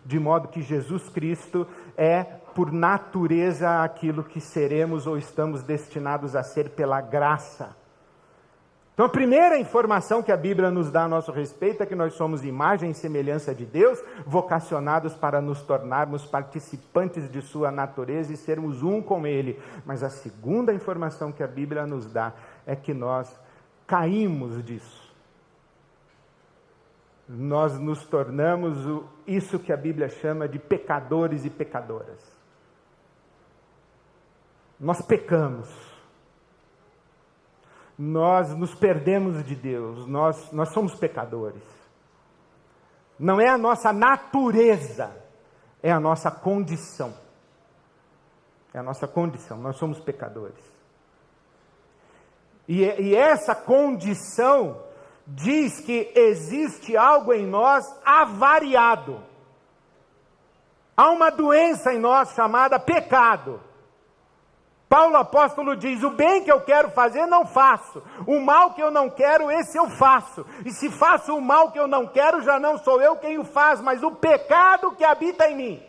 de 0.05 0.17
modo 0.17 0.47
que 0.47 0.61
Jesus 0.61 1.09
Cristo 1.09 1.67
é, 1.97 2.23
por 2.55 2.71
natureza, 2.71 3.83
aquilo 3.83 4.23
que 4.23 4.39
seremos 4.39 5.05
ou 5.05 5.17
estamos 5.17 5.63
destinados 5.63 6.33
a 6.33 6.43
ser 6.43 6.69
pela 6.69 7.01
graça. 7.01 7.75
Então, 8.97 9.05
a 9.05 9.09
primeira 9.09 9.59
informação 9.59 10.23
que 10.23 10.31
a 10.31 10.35
Bíblia 10.35 10.71
nos 10.71 10.89
dá 10.89 11.03
a 11.03 11.07
nosso 11.07 11.31
respeito 11.31 11.83
é 11.83 11.85
que 11.85 11.93
nós 11.93 12.15
somos 12.15 12.43
imagem 12.43 12.89
e 12.89 12.95
semelhança 12.95 13.53
de 13.53 13.63
Deus, 13.63 14.01
vocacionados 14.25 15.13
para 15.13 15.39
nos 15.39 15.61
tornarmos 15.61 16.25
participantes 16.25 17.29
de 17.29 17.39
Sua 17.43 17.69
natureza 17.69 18.33
e 18.33 18.35
sermos 18.35 18.81
um 18.81 18.99
com 18.99 19.27
Ele. 19.27 19.61
Mas 19.85 20.01
a 20.01 20.09
segunda 20.09 20.73
informação 20.73 21.31
que 21.31 21.43
a 21.43 21.47
Bíblia 21.47 21.85
nos 21.85 22.11
dá 22.11 22.33
é 22.65 22.75
que 22.75 22.91
nós 22.91 23.39
caímos 23.85 24.63
disso. 24.65 25.13
Nós 27.29 27.77
nos 27.77 28.03
tornamos 28.03 28.79
isso 29.27 29.59
que 29.59 29.71
a 29.71 29.77
Bíblia 29.77 30.09
chama 30.09 30.47
de 30.47 30.57
pecadores 30.57 31.45
e 31.45 31.51
pecadoras. 31.51 32.35
Nós 34.79 35.03
pecamos 35.03 35.86
nós 37.97 38.55
nos 38.55 38.75
perdemos 38.75 39.43
de 39.43 39.55
Deus, 39.55 40.05
nós, 40.05 40.51
nós 40.51 40.69
somos 40.69 40.93
pecadores. 40.93 41.63
Não 43.17 43.41
é 43.41 43.49
a 43.49 43.57
nossa 43.57 43.91
natureza, 43.91 45.11
é 45.81 45.91
a 45.91 45.99
nossa 45.99 46.29
condição. 46.29 47.13
É 48.73 48.79
a 48.79 48.83
nossa 48.83 49.07
condição, 49.07 49.57
nós 49.57 49.77
somos 49.77 49.99
pecadores. 49.99 50.63
E, 52.67 52.83
e 52.83 53.15
essa 53.15 53.55
condição 53.55 54.83
diz 55.25 55.79
que 55.79 56.11
existe 56.15 56.95
algo 56.95 57.33
em 57.33 57.47
nós 57.47 57.85
avariado. 58.05 59.23
Há 60.95 61.09
uma 61.09 61.29
doença 61.29 61.93
em 61.93 61.99
nós 61.99 62.33
chamada 62.33 62.79
pecado. 62.79 63.61
Paulo 64.89 65.17
apóstolo 65.17 65.75
diz: 65.75 66.01
O 66.03 66.11
bem 66.11 66.43
que 66.43 66.51
eu 66.51 66.61
quero 66.61 66.89
fazer, 66.91 67.25
não 67.25 67.45
faço. 67.45 68.01
O 68.25 68.39
mal 68.39 68.73
que 68.73 68.81
eu 68.81 68.89
não 68.89 69.09
quero, 69.09 69.51
esse 69.51 69.77
eu 69.77 69.89
faço. 69.89 70.45
E 70.65 70.71
se 70.71 70.89
faço 70.89 71.35
o 71.35 71.41
mal 71.41 71.71
que 71.71 71.79
eu 71.79 71.87
não 71.87 72.07
quero, 72.07 72.41
já 72.41 72.59
não 72.59 72.77
sou 72.77 73.01
eu 73.01 73.17
quem 73.17 73.37
o 73.37 73.43
faz, 73.43 73.81
mas 73.81 74.01
o 74.01 74.11
pecado 74.11 74.91
que 74.91 75.03
habita 75.03 75.49
em 75.49 75.55
mim. 75.55 75.83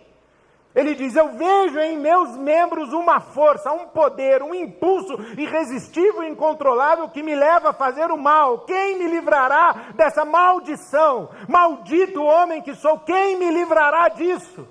Ele 0.75 0.97
diz: 0.97 1.15
Eu 1.15 1.29
vejo 1.29 1.79
em 1.79 1.97
meus 1.97 2.37
membros 2.37 2.93
uma 2.93 3.21
força, 3.21 3.73
um 3.73 3.87
poder, 3.87 4.43
um 4.43 4.53
impulso 4.53 5.15
irresistível 5.37 6.25
e 6.25 6.29
incontrolável 6.29 7.09
que 7.09 7.23
me 7.23 7.37
leva 7.37 7.71
a 7.71 7.75
fazer 7.75 8.11
o 8.11 8.19
mal. 8.19 8.61
Quem 8.61 8.99
me 8.99 9.07
livrará 9.07 9.93
dessa 9.95 10.25
maldição? 10.25 11.31
Maldito 11.49 12.23
homem 12.23 12.61
que 12.63 12.75
sou, 12.75 12.99
quem 12.99 13.37
me 13.37 13.51
livrará 13.51 14.09
disso? 14.09 14.67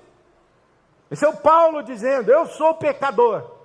Esse 1.10 1.24
é 1.24 1.28
o 1.28 1.36
Paulo 1.38 1.82
dizendo: 1.82 2.30
Eu 2.30 2.44
sou 2.44 2.74
pecador. 2.74 3.57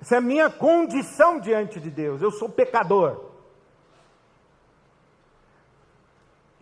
Essa 0.00 0.14
é 0.14 0.18
a 0.18 0.22
minha 0.22 0.48
condição 0.48 1.38
diante 1.38 1.78
de 1.78 1.90
Deus. 1.90 2.22
Eu 2.22 2.30
sou 2.30 2.48
pecador. 2.48 3.30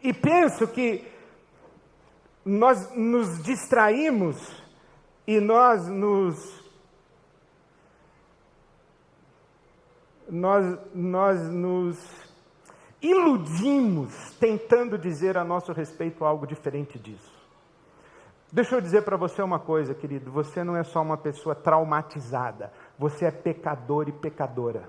E 0.02 0.12
penso 0.12 0.66
que 0.66 1.06
nós 2.44 2.94
nos 2.96 3.42
distraímos 3.42 4.36
e 5.26 5.38
nós 5.40 5.86
nos 5.86 6.58
nós, 10.28 10.78
nós 10.94 11.40
nos 11.48 11.98
iludimos 13.00 14.34
tentando 14.38 14.98
dizer 14.98 15.36
a 15.36 15.44
nosso 15.44 15.72
respeito 15.72 16.24
algo 16.24 16.46
diferente 16.46 16.98
disso. 16.98 17.38
Deixa 18.50 18.74
eu 18.74 18.80
dizer 18.80 19.02
para 19.02 19.16
você 19.16 19.42
uma 19.42 19.58
coisa, 19.58 19.94
querido: 19.94 20.30
você 20.30 20.64
não 20.64 20.76
é 20.76 20.82
só 20.82 21.02
uma 21.02 21.18
pessoa 21.18 21.54
traumatizada, 21.54 22.72
você 22.98 23.26
é 23.26 23.30
pecador 23.30 24.08
e 24.08 24.12
pecadora. 24.12 24.88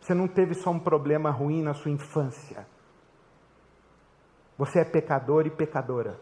Você 0.00 0.14
não 0.14 0.28
teve 0.28 0.54
só 0.54 0.70
um 0.70 0.78
problema 0.78 1.30
ruim 1.30 1.62
na 1.62 1.74
sua 1.74 1.90
infância. 1.90 2.66
Você 4.56 4.78
é 4.78 4.84
pecador 4.84 5.46
e 5.46 5.50
pecadora. 5.50 6.18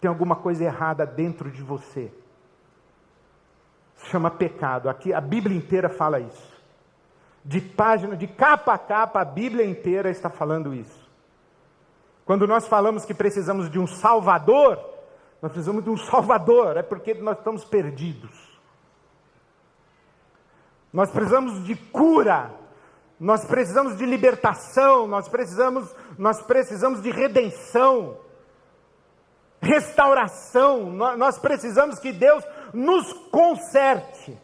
Tem 0.00 0.08
alguma 0.08 0.36
coisa 0.36 0.64
errada 0.64 1.04
dentro 1.04 1.50
de 1.50 1.62
você. 1.62 2.12
Se 3.96 4.06
chama 4.06 4.30
pecado. 4.30 4.88
Aqui 4.88 5.12
a 5.12 5.20
Bíblia 5.20 5.56
inteira 5.56 5.88
fala 5.88 6.20
isso. 6.20 6.56
De 7.44 7.60
página, 7.60 8.16
de 8.16 8.26
capa 8.26 8.74
a 8.74 8.78
capa, 8.78 9.20
a 9.20 9.24
Bíblia 9.24 9.64
inteira 9.64 10.10
está 10.10 10.30
falando 10.30 10.72
isso. 10.72 11.06
Quando 12.24 12.46
nós 12.46 12.66
falamos 12.66 13.04
que 13.04 13.14
precisamos 13.14 13.70
de 13.70 13.78
um 13.78 13.86
Salvador, 13.86 14.78
nós 15.40 15.52
precisamos 15.52 15.84
de 15.84 15.90
um 15.90 15.96
Salvador, 15.96 16.76
é 16.76 16.82
porque 16.82 17.14
nós 17.14 17.38
estamos 17.38 17.64
perdidos. 17.64 18.45
Nós 20.96 21.10
precisamos 21.10 21.62
de 21.62 21.76
cura, 21.76 22.50
nós 23.20 23.44
precisamos 23.44 23.98
de 23.98 24.06
libertação, 24.06 25.06
nós 25.06 25.28
precisamos, 25.28 25.94
nós 26.16 26.40
precisamos 26.40 27.02
de 27.02 27.10
redenção, 27.10 28.16
restauração, 29.60 30.90
nós 30.90 31.38
precisamos 31.38 31.98
que 31.98 32.12
Deus 32.12 32.42
nos 32.72 33.12
conserte. 33.30 34.38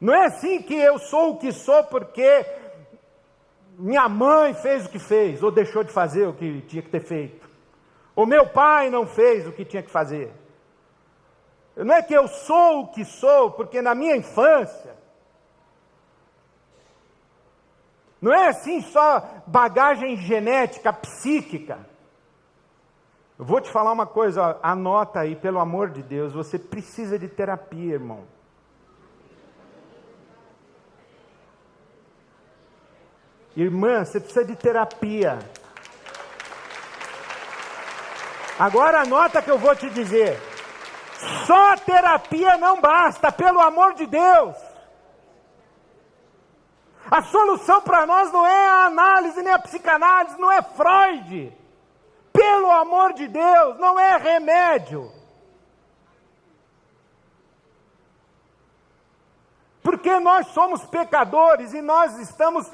Não 0.00 0.12
é 0.12 0.26
assim 0.26 0.60
que 0.62 0.74
eu 0.74 0.98
sou 0.98 1.34
o 1.34 1.38
que 1.38 1.52
sou 1.52 1.84
porque 1.84 2.44
minha 3.78 4.08
mãe 4.08 4.52
fez 4.52 4.84
o 4.84 4.88
que 4.88 4.98
fez, 4.98 5.44
ou 5.44 5.52
deixou 5.52 5.84
de 5.84 5.92
fazer 5.92 6.26
o 6.26 6.34
que 6.34 6.60
tinha 6.62 6.82
que 6.82 6.90
ter 6.90 7.04
feito. 7.04 7.48
O 8.16 8.26
meu 8.26 8.48
pai 8.48 8.90
não 8.90 9.06
fez 9.06 9.46
o 9.46 9.52
que 9.52 9.64
tinha 9.64 9.84
que 9.84 9.92
fazer. 9.92 10.32
Não 11.76 11.94
é 11.94 12.02
que 12.02 12.14
eu 12.14 12.26
sou 12.26 12.80
o 12.80 12.88
que 12.88 13.04
sou, 13.04 13.50
porque 13.50 13.82
na 13.82 13.94
minha 13.94 14.16
infância 14.16 14.96
Não 18.20 18.32
é 18.32 18.48
assim 18.48 18.80
só 18.80 19.22
bagagem 19.46 20.16
genética, 20.16 20.92
psíquica. 20.92 21.78
Eu 23.38 23.44
vou 23.44 23.60
te 23.60 23.70
falar 23.70 23.92
uma 23.92 24.06
coisa, 24.06 24.42
ó, 24.42 24.56
anota 24.62 25.20
aí, 25.20 25.36
pelo 25.36 25.58
amor 25.58 25.90
de 25.90 26.02
Deus, 26.02 26.32
você 26.32 26.58
precisa 26.58 27.18
de 27.18 27.28
terapia, 27.28 27.94
irmão. 27.94 28.24
Irmã, 33.54 34.04
você 34.04 34.18
precisa 34.18 34.44
de 34.44 34.56
terapia. 34.56 35.38
Agora 38.58 39.02
anota 39.02 39.42
que 39.42 39.50
eu 39.50 39.58
vou 39.58 39.76
te 39.76 39.88
dizer. 39.90 40.40
Só 41.46 41.76
terapia 41.76 42.56
não 42.58 42.80
basta, 42.80 43.32
pelo 43.32 43.60
amor 43.60 43.94
de 43.94 44.06
Deus. 44.06 44.56
A 47.10 47.22
solução 47.22 47.80
para 47.82 48.04
nós 48.04 48.32
não 48.32 48.46
é 48.46 48.68
a 48.68 48.86
análise 48.86 49.40
nem 49.42 49.52
a 49.52 49.58
psicanálise, 49.58 50.38
não 50.38 50.50
é 50.50 50.60
Freud. 50.60 51.56
Pelo 52.32 52.70
amor 52.70 53.12
de 53.14 53.28
Deus, 53.28 53.78
não 53.78 53.98
é 53.98 54.16
remédio. 54.16 55.10
Porque 59.82 60.18
nós 60.18 60.48
somos 60.48 60.84
pecadores 60.84 61.72
e 61.72 61.80
nós 61.80 62.18
estamos 62.18 62.68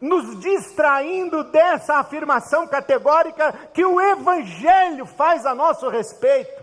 nos 0.00 0.38
distraindo 0.38 1.42
dessa 1.44 1.96
afirmação 1.96 2.66
categórica 2.68 3.52
que 3.72 3.84
o 3.84 4.00
Evangelho 4.00 5.06
faz 5.06 5.46
a 5.46 5.54
nosso 5.54 5.88
respeito. 5.88 6.57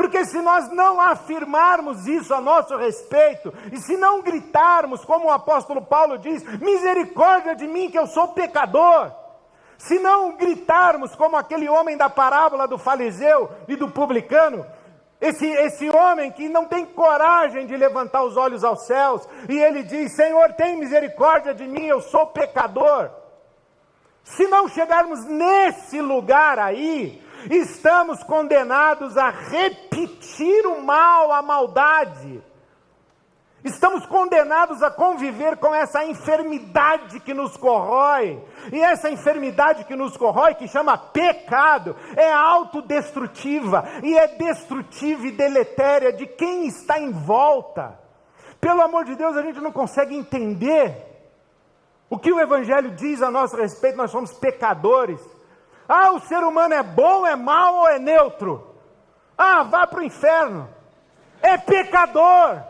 Porque 0.00 0.24
se 0.24 0.40
nós 0.40 0.70
não 0.70 0.98
afirmarmos 0.98 2.06
isso 2.06 2.32
a 2.32 2.40
nosso 2.40 2.74
respeito, 2.74 3.52
e 3.70 3.76
se 3.76 3.98
não 3.98 4.22
gritarmos, 4.22 5.04
como 5.04 5.26
o 5.26 5.30
apóstolo 5.30 5.82
Paulo 5.82 6.16
diz, 6.16 6.42
misericórdia 6.58 7.54
de 7.54 7.66
mim 7.66 7.90
que 7.90 7.98
eu 7.98 8.06
sou 8.06 8.28
pecador, 8.28 9.12
se 9.76 9.98
não 9.98 10.38
gritarmos 10.38 11.14
como 11.14 11.36
aquele 11.36 11.68
homem 11.68 11.98
da 11.98 12.08
parábola 12.08 12.66
do 12.66 12.78
fariseu 12.78 13.50
e 13.68 13.76
do 13.76 13.90
publicano, 13.90 14.64
esse, 15.20 15.46
esse 15.46 15.90
homem 15.90 16.32
que 16.32 16.48
não 16.48 16.64
tem 16.64 16.86
coragem 16.86 17.66
de 17.66 17.76
levantar 17.76 18.24
os 18.24 18.38
olhos 18.38 18.64
aos 18.64 18.86
céus, 18.86 19.28
e 19.50 19.58
ele 19.58 19.82
diz: 19.82 20.16
Senhor, 20.16 20.54
tem 20.54 20.78
misericórdia 20.78 21.52
de 21.52 21.68
mim, 21.68 21.84
eu 21.84 22.00
sou 22.00 22.26
pecador. 22.28 23.10
Se 24.24 24.46
não 24.46 24.66
chegarmos 24.66 25.26
nesse 25.26 26.00
lugar 26.00 26.58
aí, 26.58 27.22
estamos 27.48 28.22
condenados 28.24 29.16
a 29.16 29.30
repetir 29.30 30.66
o 30.66 30.82
mal, 30.82 31.32
a 31.32 31.40
maldade. 31.40 32.42
Estamos 33.62 34.06
condenados 34.06 34.82
a 34.82 34.90
conviver 34.90 35.58
com 35.58 35.74
essa 35.74 36.02
enfermidade 36.04 37.20
que 37.20 37.34
nos 37.34 37.56
corrói. 37.56 38.42
E 38.72 38.80
essa 38.80 39.10
enfermidade 39.10 39.84
que 39.84 39.94
nos 39.94 40.16
corrói, 40.16 40.54
que 40.54 40.66
chama 40.66 40.96
pecado, 40.96 41.94
é 42.16 42.32
autodestrutiva 42.32 43.84
e 44.02 44.16
é 44.16 44.28
destrutiva 44.28 45.26
e 45.26 45.32
deletéria 45.32 46.12
de 46.12 46.26
quem 46.26 46.66
está 46.66 46.98
em 46.98 47.12
volta. 47.12 47.98
Pelo 48.60 48.80
amor 48.80 49.04
de 49.04 49.14
Deus, 49.14 49.36
a 49.36 49.42
gente 49.42 49.60
não 49.60 49.72
consegue 49.72 50.14
entender 50.14 51.10
o 52.08 52.18
que 52.18 52.32
o 52.32 52.40
Evangelho 52.40 52.90
diz 52.90 53.22
a 53.22 53.30
nosso 53.30 53.56
respeito, 53.56 53.96
nós 53.96 54.10
somos 54.10 54.32
pecadores. 54.32 55.20
Ah, 55.92 56.12
o 56.12 56.20
ser 56.20 56.44
humano 56.44 56.72
é 56.72 56.84
bom, 56.84 57.26
é 57.26 57.34
mau 57.34 57.78
ou 57.78 57.88
é 57.88 57.98
neutro? 57.98 58.76
Ah, 59.36 59.64
vá 59.64 59.88
para 59.88 59.98
o 59.98 60.04
inferno. 60.04 60.68
É 61.42 61.58
pecador. 61.58 62.62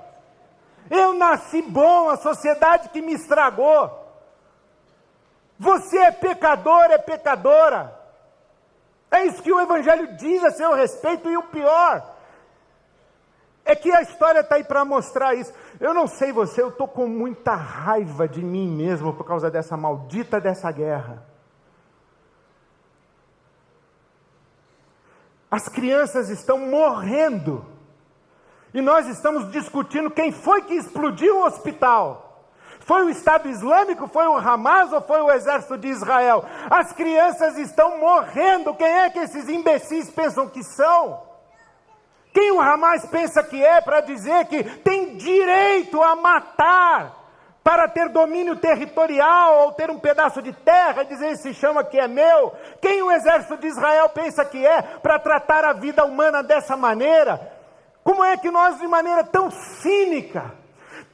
Eu 0.89 1.13
nasci 1.13 1.61
bom, 1.61 2.09
a 2.09 2.17
sociedade 2.17 2.89
que 2.89 3.03
me 3.03 3.13
estragou. 3.13 3.95
Você 5.59 5.99
é 5.99 6.11
pecador, 6.11 6.85
é 6.85 6.97
pecadora. 6.97 7.95
É 9.11 9.27
isso 9.27 9.43
que 9.43 9.53
o 9.53 9.61
Evangelho 9.61 10.17
diz 10.17 10.43
a 10.43 10.51
seu 10.53 10.73
respeito, 10.73 11.29
e 11.29 11.37
o 11.37 11.43
pior 11.43 12.03
é 13.67 13.77
que 13.77 13.93
a 13.93 14.01
história 14.01 14.41
está 14.41 14.55
aí 14.55 14.65
para 14.65 14.83
mostrar 14.83 15.35
isso. 15.35 15.53
Eu 15.79 15.93
não 15.93 16.07
sei 16.07 16.33
você, 16.33 16.63
eu 16.63 16.71
estou 16.71 16.89
com 16.89 17.07
muita 17.07 17.55
raiva 17.55 18.27
de 18.27 18.43
mim 18.43 18.67
mesmo 18.67 19.13
por 19.13 19.27
causa 19.27 19.51
dessa 19.51 19.77
maldita 19.77 20.41
dessa 20.41 20.73
guerra. 20.73 21.23
As 25.51 25.69
crianças 25.69 26.29
estão 26.29 26.59
morrendo. 26.59 27.67
E 28.73 28.81
nós 28.81 29.09
estamos 29.09 29.51
discutindo 29.51 30.11
quem 30.11 30.31
foi 30.31 30.63
que 30.63 30.75
explodiu 30.75 31.39
o 31.39 31.45
hospital. 31.45 32.31
Foi 32.81 33.05
o 33.05 33.11
Estado 33.11 33.49
Islâmico, 33.49 34.09
foi 34.09 34.27
o 34.27 34.37
Hamas 34.37 34.93
ou 34.93 35.01
foi 35.01 35.21
o 35.21 35.31
exército 35.31 35.77
de 35.77 35.89
Israel? 35.89 36.45
As 36.71 36.93
crianças 36.93 37.59
estão 37.59 37.99
morrendo. 37.99 38.75
Quem 38.75 38.87
é 38.87 39.11
que 39.11 39.19
esses 39.19 39.49
imbecis 39.49 40.11
pensam 40.11 40.49
que 40.49 40.63
são? 40.63 41.21
Quem 42.33 42.53
o 42.53 42.61
Hamas 42.61 43.05
pensa 43.07 43.43
que 43.43 43.63
é 43.63 43.81
para 43.81 44.01
dizer 44.01 44.47
que 44.47 44.63
tem 44.63 45.17
direito 45.17 46.01
a 46.01 46.15
matar 46.15 47.20
para 47.63 47.87
ter 47.89 48.09
domínio 48.09 48.57
territorial 48.57 49.65
ou 49.65 49.73
ter 49.73 49.91
um 49.91 49.99
pedaço 49.99 50.41
de 50.41 50.53
terra 50.53 51.03
e 51.03 51.07
dizer 51.07 51.37
se 51.37 51.53
chama 51.53 51.85
que 51.85 51.99
é 51.99 52.09
meu? 52.09 52.55
Quem 52.81 53.03
o 53.03 53.11
exército 53.11 53.59
de 53.59 53.67
Israel 53.67 54.09
pensa 54.09 54.45
que 54.45 54.67
é 54.67 54.83
para 54.83 55.19
tratar 55.19 55.65
a 55.65 55.73
vida 55.73 56.05
humana 56.05 56.43
dessa 56.43 56.77
maneira? 56.77 57.41
Como 58.03 58.25
é 58.25 58.37
que 58.37 58.51
nós, 58.51 58.79
de 58.79 58.87
maneira 58.87 59.23
tão 59.25 59.51
cínica, 59.51 60.55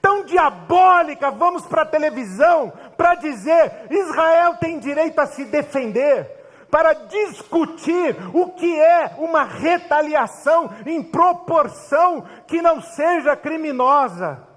tão 0.01 0.25
diabólica, 0.25 1.33
vamos 1.33 1.67
para 1.67 1.83
a 1.83 1.87
televisão 1.87 2.73
para 2.97 3.17
dizer 3.17 3.87
Israel 3.91 4.55
tem 4.61 4.79
direito 4.79 5.19
a 5.19 5.27
se 5.27 5.45
defender? 5.47 6.35
Para 6.71 6.95
discutir 6.95 8.17
o 8.35 8.51
que 8.51 8.81
é 8.81 9.15
uma 9.19 9.45
retaliação 9.45 10.71
em 10.85 11.03
proporção 11.03 12.25
que 12.47 12.61
não 12.63 12.81
seja 12.81 13.37
criminosa. 13.37 14.56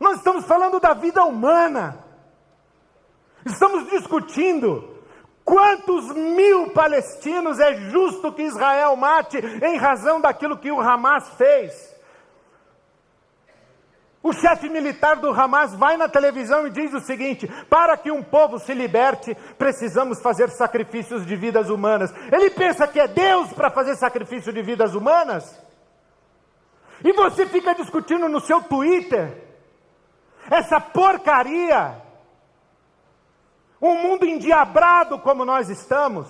Nós 0.00 0.16
estamos 0.16 0.46
falando 0.46 0.80
da 0.80 0.94
vida 0.94 1.22
humana. 1.24 2.02
Estamos 3.44 3.90
discutindo 3.90 4.98
quantos 5.44 6.10
mil 6.14 6.70
palestinos 6.70 7.60
é 7.60 7.74
justo 7.90 8.32
que 8.32 8.42
Israel 8.42 8.96
mate 8.96 9.36
em 9.38 9.76
razão 9.76 10.18
daquilo 10.18 10.56
que 10.56 10.72
o 10.72 10.80
Hamas 10.80 11.28
fez. 11.34 11.90
O 14.22 14.32
chefe 14.32 14.68
militar 14.68 15.16
do 15.16 15.30
Hamas 15.30 15.74
vai 15.74 15.98
na 15.98 16.08
televisão 16.08 16.66
e 16.66 16.70
diz 16.70 16.94
o 16.94 17.00
seguinte: 17.00 17.46
para 17.68 17.94
que 17.96 18.10
um 18.10 18.22
povo 18.22 18.58
se 18.58 18.72
liberte, 18.72 19.34
precisamos 19.58 20.20
fazer 20.20 20.48
sacrifícios 20.48 21.26
de 21.26 21.36
vidas 21.36 21.68
humanas. 21.68 22.12
Ele 22.32 22.48
pensa 22.50 22.88
que 22.88 23.00
é 23.00 23.06
Deus 23.06 23.52
para 23.52 23.70
fazer 23.70 23.96
sacrifício 23.96 24.50
de 24.50 24.62
vidas 24.62 24.94
humanas? 24.94 25.60
E 27.04 27.12
você 27.12 27.46
fica 27.46 27.74
discutindo 27.74 28.28
no 28.28 28.40
seu 28.40 28.62
Twitter 28.62 29.39
essa 30.48 30.80
porcaria, 30.80 32.00
um 33.80 33.96
mundo 33.96 34.24
endiabrado 34.24 35.18
como 35.18 35.44
nós 35.44 35.68
estamos, 35.68 36.28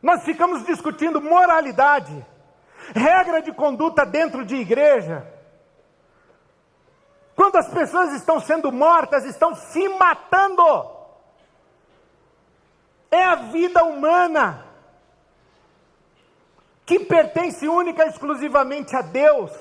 nós 0.00 0.22
ficamos 0.22 0.64
discutindo 0.64 1.20
moralidade, 1.20 2.24
regra 2.94 3.42
de 3.42 3.52
conduta 3.52 4.06
dentro 4.06 4.44
de 4.44 4.56
igreja. 4.56 5.26
Quando 7.34 7.56
as 7.56 7.68
pessoas 7.68 8.12
estão 8.14 8.40
sendo 8.40 8.72
mortas, 8.72 9.24
estão 9.24 9.54
se 9.54 9.88
matando. 9.90 10.98
É 13.10 13.22
a 13.22 13.36
vida 13.36 13.84
humana 13.84 14.64
que 16.84 17.00
pertence 17.00 17.68
única 17.68 18.04
e 18.04 18.08
exclusivamente 18.08 18.96
a 18.96 19.02
Deus. 19.02 19.52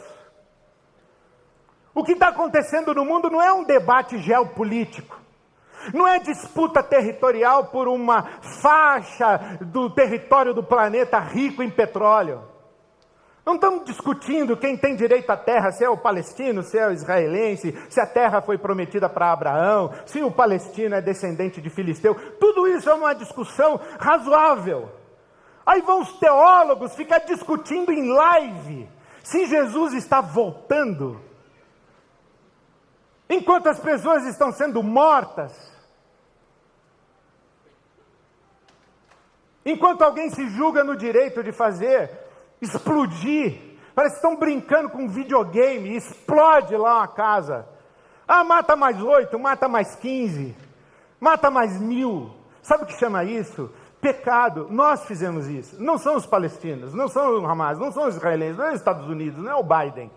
O 1.97 2.03
que 2.03 2.11
está 2.11 2.27
acontecendo 2.27 2.93
no 2.93 3.03
mundo 3.03 3.27
não 3.27 3.41
é 3.41 3.51
um 3.51 3.63
debate 3.63 4.19
geopolítico, 4.19 5.19
não 5.91 6.07
é 6.07 6.19
disputa 6.19 6.83
territorial 6.83 7.69
por 7.69 7.87
uma 7.87 8.21
faixa 8.61 9.57
do 9.61 9.89
território 9.89 10.53
do 10.53 10.61
planeta 10.61 11.17
rico 11.17 11.63
em 11.63 11.71
petróleo. 11.71 12.43
Não 13.43 13.55
estamos 13.55 13.83
discutindo 13.83 14.55
quem 14.55 14.77
tem 14.77 14.95
direito 14.95 15.27
à 15.31 15.35
terra, 15.35 15.71
se 15.71 15.83
é 15.83 15.89
o 15.89 15.97
palestino, 15.97 16.61
se 16.61 16.77
é 16.77 16.87
o 16.87 16.91
israelense, 16.91 17.75
se 17.89 17.99
a 17.99 18.05
terra 18.05 18.43
foi 18.43 18.59
prometida 18.59 19.09
para 19.09 19.31
Abraão, 19.31 19.91
se 20.05 20.21
o 20.21 20.29
palestino 20.29 20.93
é 20.93 21.01
descendente 21.01 21.59
de 21.59 21.69
filisteu. 21.71 22.13
Tudo 22.39 22.67
isso 22.67 22.87
é 22.91 22.93
uma 22.93 23.15
discussão 23.15 23.79
razoável. 23.99 24.87
Aí 25.65 25.81
vão 25.81 26.01
os 26.01 26.13
teólogos 26.19 26.93
ficar 26.93 27.21
discutindo 27.21 27.91
em 27.91 28.07
live 28.07 28.87
se 29.23 29.47
Jesus 29.47 29.95
está 29.95 30.21
voltando 30.21 31.25
enquanto 33.29 33.67
as 33.67 33.79
pessoas 33.79 34.25
estão 34.25 34.51
sendo 34.51 34.81
mortas, 34.81 35.51
enquanto 39.65 40.03
alguém 40.03 40.29
se 40.29 40.47
julga 40.49 40.83
no 40.83 40.95
direito 40.95 41.43
de 41.43 41.51
fazer 41.51 42.09
explodir, 42.61 43.77
parece 43.93 44.15
que 44.15 44.25
estão 44.25 44.37
brincando 44.37 44.89
com 44.89 45.03
um 45.03 45.09
videogame, 45.09 45.95
explode 45.95 46.75
lá 46.75 46.97
uma 46.97 47.07
casa. 47.07 47.67
Ah, 48.27 48.43
mata 48.43 48.75
mais 48.75 49.01
oito, 49.01 49.39
mata 49.39 49.67
mais 49.67 49.95
quinze, 49.95 50.55
mata 51.19 51.49
mais 51.49 51.79
mil. 51.79 52.31
Sabe 52.61 52.83
o 52.83 52.85
que 52.85 52.99
chama 52.99 53.23
isso? 53.23 53.71
Pecado. 54.01 54.67
Nós 54.69 55.05
fizemos 55.05 55.47
isso. 55.47 55.81
Não 55.81 55.97
são 55.97 56.15
os 56.15 56.25
palestinos, 56.25 56.93
não 56.93 57.07
são 57.07 57.41
o 57.41 57.45
Hamas, 57.45 57.79
não 57.79 57.91
são 57.91 58.07
os 58.07 58.15
israelenses, 58.15 58.57
não 58.57 58.65
é 58.65 58.69
os 58.71 58.79
Estados 58.79 59.07
Unidos, 59.07 59.41
não 59.41 59.51
é 59.51 59.55
o 59.55 59.63
Biden. 59.63 60.11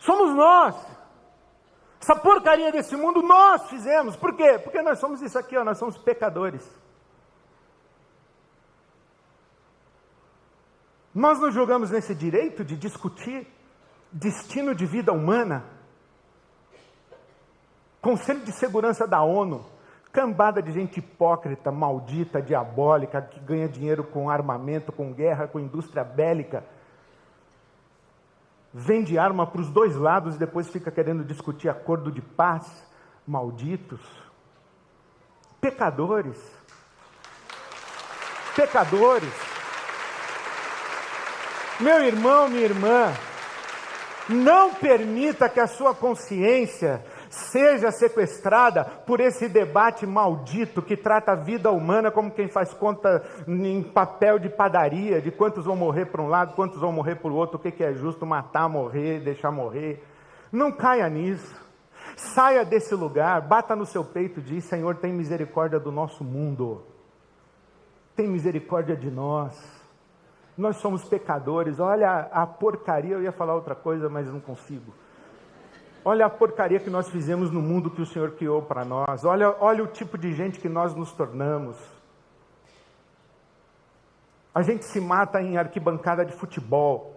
Somos 0.00 0.34
nós. 0.34 0.74
Essa 2.00 2.16
porcaria 2.16 2.72
desse 2.72 2.96
mundo 2.96 3.22
nós 3.22 3.68
fizemos. 3.68 4.16
Por 4.16 4.34
quê? 4.34 4.58
Porque 4.58 4.82
nós 4.82 4.98
somos 4.98 5.20
isso 5.20 5.38
aqui, 5.38 5.56
ó, 5.56 5.62
nós 5.62 5.78
somos 5.78 5.96
pecadores. 5.98 6.66
Nós 11.14 11.38
nos 11.38 11.54
jogamos 11.54 11.90
nesse 11.90 12.14
direito 12.14 12.64
de 12.64 12.76
discutir 12.76 13.46
destino 14.10 14.74
de 14.74 14.86
vida 14.86 15.12
humana. 15.12 15.64
Conselho 18.00 18.40
de 18.40 18.52
Segurança 18.52 19.06
da 19.06 19.22
ONU, 19.22 19.62
cambada 20.10 20.62
de 20.62 20.72
gente 20.72 21.00
hipócrita, 21.00 21.70
maldita, 21.70 22.40
diabólica, 22.40 23.20
que 23.20 23.38
ganha 23.40 23.68
dinheiro 23.68 24.04
com 24.04 24.30
armamento, 24.30 24.90
com 24.90 25.12
guerra, 25.12 25.46
com 25.46 25.60
indústria 25.60 26.02
bélica. 26.02 26.64
Vende 28.72 29.18
arma 29.18 29.46
para 29.46 29.60
os 29.60 29.68
dois 29.68 29.96
lados 29.96 30.36
e 30.36 30.38
depois 30.38 30.68
fica 30.68 30.90
querendo 30.90 31.24
discutir 31.24 31.68
acordo 31.68 32.10
de 32.10 32.22
paz. 32.22 32.66
Malditos. 33.26 34.00
Pecadores. 35.60 36.38
Pecadores. 38.54 39.32
Meu 41.80 42.04
irmão, 42.04 42.48
minha 42.48 42.64
irmã, 42.64 43.12
não 44.28 44.74
permita 44.74 45.48
que 45.48 45.58
a 45.58 45.66
sua 45.66 45.94
consciência 45.94 47.04
seja 47.30 47.90
sequestrada 47.90 48.84
por 48.84 49.20
esse 49.20 49.48
debate 49.48 50.04
maldito 50.04 50.82
que 50.82 50.96
trata 50.96 51.32
a 51.32 51.36
vida 51.36 51.70
humana 51.70 52.10
como 52.10 52.30
quem 52.30 52.48
faz 52.48 52.74
conta 52.74 53.24
em 53.46 53.82
papel 53.82 54.38
de 54.38 54.50
padaria, 54.50 55.20
de 55.22 55.30
quantos 55.30 55.64
vão 55.64 55.76
morrer 55.76 56.06
para 56.06 56.20
um 56.20 56.28
lado, 56.28 56.54
quantos 56.54 56.78
vão 56.78 56.92
morrer 56.92 57.14
para 57.14 57.30
o 57.30 57.34
outro, 57.34 57.56
o 57.56 57.60
que 57.60 57.82
é 57.82 57.94
justo, 57.94 58.26
matar, 58.26 58.68
morrer, 58.68 59.20
deixar 59.20 59.50
morrer. 59.50 60.04
Não 60.52 60.70
caia 60.70 61.08
nisso. 61.08 61.58
Saia 62.16 62.64
desse 62.64 62.94
lugar, 62.94 63.40
bata 63.40 63.74
no 63.76 63.86
seu 63.86 64.04
peito 64.04 64.40
e 64.40 64.42
diz: 64.42 64.64
Senhor, 64.64 64.96
tem 64.96 65.12
misericórdia 65.12 65.78
do 65.78 65.92
nosso 65.92 66.24
mundo, 66.24 66.82
tem 68.16 68.26
misericórdia 68.26 68.96
de 68.96 69.10
nós 69.10 69.80
nós 70.60 70.76
somos 70.76 71.02
pecadores, 71.04 71.80
olha 71.80 72.28
a 72.30 72.46
porcaria, 72.46 73.14
eu 73.14 73.22
ia 73.22 73.32
falar 73.32 73.54
outra 73.54 73.74
coisa, 73.74 74.08
mas 74.10 74.30
não 74.30 74.40
consigo. 74.40 74.92
Olha 76.04 76.26
a 76.26 76.30
porcaria 76.30 76.80
que 76.80 76.88
nós 76.88 77.08
fizemos 77.10 77.50
no 77.50 77.60
mundo 77.60 77.90
que 77.90 78.00
o 78.00 78.06
Senhor 78.06 78.32
criou 78.32 78.62
para 78.62 78.84
nós. 78.84 79.24
Olha, 79.24 79.54
olha 79.60 79.84
o 79.84 79.86
tipo 79.86 80.16
de 80.16 80.32
gente 80.32 80.58
que 80.58 80.68
nós 80.68 80.94
nos 80.94 81.12
tornamos. 81.12 81.76
A 84.54 84.62
gente 84.62 84.84
se 84.84 85.00
mata 85.00 85.42
em 85.42 85.58
arquibancada 85.58 86.24
de 86.24 86.32
futebol. 86.32 87.16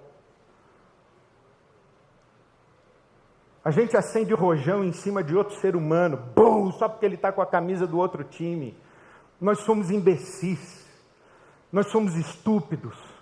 A 3.64 3.72
gente 3.72 3.96
acende 3.96 4.34
rojão 4.34 4.84
em 4.84 4.92
cima 4.92 5.24
de 5.24 5.36
outro 5.36 5.56
ser 5.56 5.76
humano, 5.76 6.18
bum, 6.36 6.70
só 6.74 6.90
porque 6.90 7.06
ele 7.06 7.16
está 7.16 7.32
com 7.32 7.42
a 7.42 7.46
camisa 7.46 7.88
do 7.88 7.98
outro 7.98 8.24
time. 8.26 8.78
Nós 9.40 9.60
somos 9.60 9.90
imbecis. 9.90 10.86
Nós 11.72 11.88
somos 11.88 12.16
estúpidos. 12.16 13.13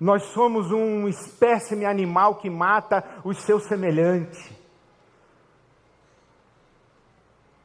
Nós 0.00 0.22
somos 0.32 0.72
um 0.72 1.06
espécime 1.06 1.84
animal 1.84 2.36
que 2.36 2.48
mata 2.48 3.04
o 3.22 3.34
seu 3.34 3.60
semelhante. 3.60 4.58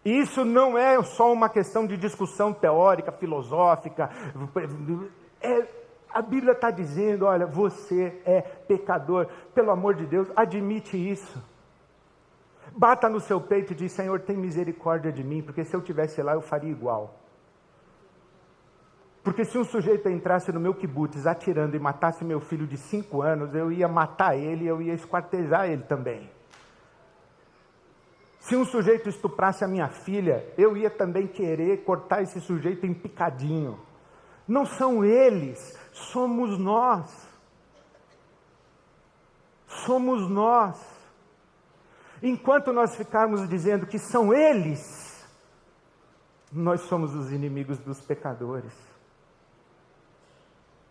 E 0.04 0.20
isso 0.20 0.44
não 0.44 0.78
é 0.78 1.02
só 1.02 1.32
uma 1.32 1.48
questão 1.48 1.88
de 1.88 1.96
discussão 1.96 2.54
teórica, 2.54 3.12
filosófica. 3.12 4.10
É, 5.42 5.66
a 6.14 6.22
Bíblia 6.22 6.52
está 6.52 6.70
dizendo: 6.70 7.26
olha, 7.26 7.46
você 7.46 8.22
é 8.26 8.42
pecador. 8.42 9.28
Pelo 9.54 9.72
amor 9.72 9.96
de 9.96 10.06
Deus, 10.06 10.28
admite 10.36 10.98
isso. 10.98 11.42
Bata 12.76 13.08
no 13.08 13.22
seu 13.22 13.40
peito 13.40 13.72
e 13.72 13.76
diz: 13.76 13.94
Senhor, 13.94 14.20
tem 14.20 14.36
misericórdia 14.36 15.12
de 15.12 15.24
mim, 15.24 15.42
porque 15.42 15.64
se 15.64 15.74
eu 15.74 15.82
tivesse 15.82 16.22
lá 16.22 16.34
eu 16.34 16.42
faria 16.42 16.70
igual. 16.70 17.25
Porque 19.26 19.44
se 19.44 19.58
um 19.58 19.64
sujeito 19.64 20.08
entrasse 20.08 20.52
no 20.52 20.60
meu 20.60 20.76
kibutz 20.76 21.26
atirando 21.26 21.76
e 21.76 21.80
matasse 21.80 22.24
meu 22.24 22.40
filho 22.40 22.68
de 22.68 22.78
cinco 22.78 23.24
anos, 23.24 23.56
eu 23.56 23.72
ia 23.72 23.88
matar 23.88 24.38
ele 24.38 24.68
eu 24.68 24.80
ia 24.80 24.94
esquartejar 24.94 25.68
ele 25.68 25.82
também. 25.82 26.30
Se 28.40 28.56
um 28.56 28.64
sujeito 28.64 29.10
estuprasse 29.10 29.66
a 29.66 29.68
minha 29.68 29.88
filha, 29.88 30.48
eu 30.56 30.78
ia 30.78 30.92
também 30.92 31.26
querer 31.26 31.84
cortar 31.84 32.22
esse 32.22 32.40
sujeito 32.40 32.86
em 32.86 32.94
picadinho. 32.94 33.80
Não 34.48 34.64
são 34.64 35.04
eles, 35.04 35.76
somos 35.92 36.60
nós. 36.60 37.28
Somos 39.68 40.30
nós. 40.30 40.80
Enquanto 42.22 42.72
nós 42.72 42.96
ficarmos 42.96 43.50
dizendo 43.50 43.88
que 43.88 43.98
são 43.98 44.32
eles, 44.32 45.28
nós 46.52 46.82
somos 46.82 47.16
os 47.16 47.32
inimigos 47.32 47.80
dos 47.80 48.00
pecadores. 48.02 48.95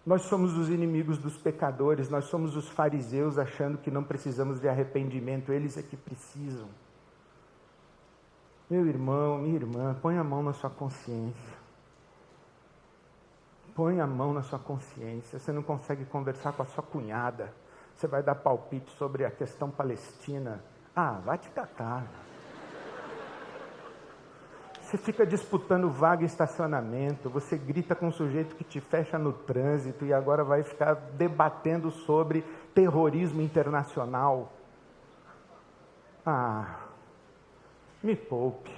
Nós 0.06 0.22
somos 0.22 0.56
os 0.58 0.68
inimigos 0.68 1.16
dos 1.16 1.36
pecadores, 1.36 2.10
nós 2.10 2.26
somos 2.26 2.56
os 2.56 2.68
fariseus 2.68 3.38
achando 3.38 3.78
que 3.78 3.90
não 3.90 4.04
precisamos 4.04 4.60
de 4.60 4.68
arrependimento, 4.68 5.50
eles 5.50 5.78
é 5.78 5.82
que 5.82 5.96
precisam. 5.96 6.68
Meu 8.68 8.86
irmão, 8.86 9.38
minha 9.38 9.54
irmã, 9.54 9.96
põe 10.02 10.18
a 10.18 10.24
mão 10.24 10.42
na 10.42 10.52
sua 10.52 10.68
consciência. 10.68 11.64
Põe 13.74 14.00
a 14.00 14.06
mão 14.06 14.32
na 14.32 14.42
sua 14.42 14.58
consciência. 14.58 15.38
Você 15.38 15.52
não 15.52 15.62
consegue 15.62 16.04
conversar 16.04 16.52
com 16.52 16.62
a 16.62 16.66
sua 16.66 16.82
cunhada. 16.82 17.52
Você 17.94 18.06
vai 18.06 18.22
dar 18.22 18.34
palpite 18.34 18.90
sobre 18.92 19.24
a 19.24 19.30
questão 19.30 19.70
palestina. 19.70 20.62
Ah, 20.94 21.20
vai 21.24 21.38
te 21.38 21.48
catar. 21.50 22.06
Você 24.94 24.98
fica 24.98 25.26
disputando 25.26 25.90
vaga 25.90 26.22
em 26.22 26.26
estacionamento, 26.26 27.28
você 27.28 27.59
grita 27.59 27.96
com 27.96 28.07
um 28.07 28.12
sujeito 28.12 28.54
que 28.54 28.62
te 28.62 28.80
fecha 28.80 29.18
no 29.18 29.33
trânsito 29.33 30.04
e 30.04 30.12
agora 30.12 30.44
vai 30.44 30.62
ficar 30.62 30.94
debatendo 30.94 31.90
sobre 31.90 32.42
terrorismo 32.72 33.42
internacional. 33.42 34.52
Ah, 36.24 36.78
me 38.00 38.14
poupe. 38.14 38.70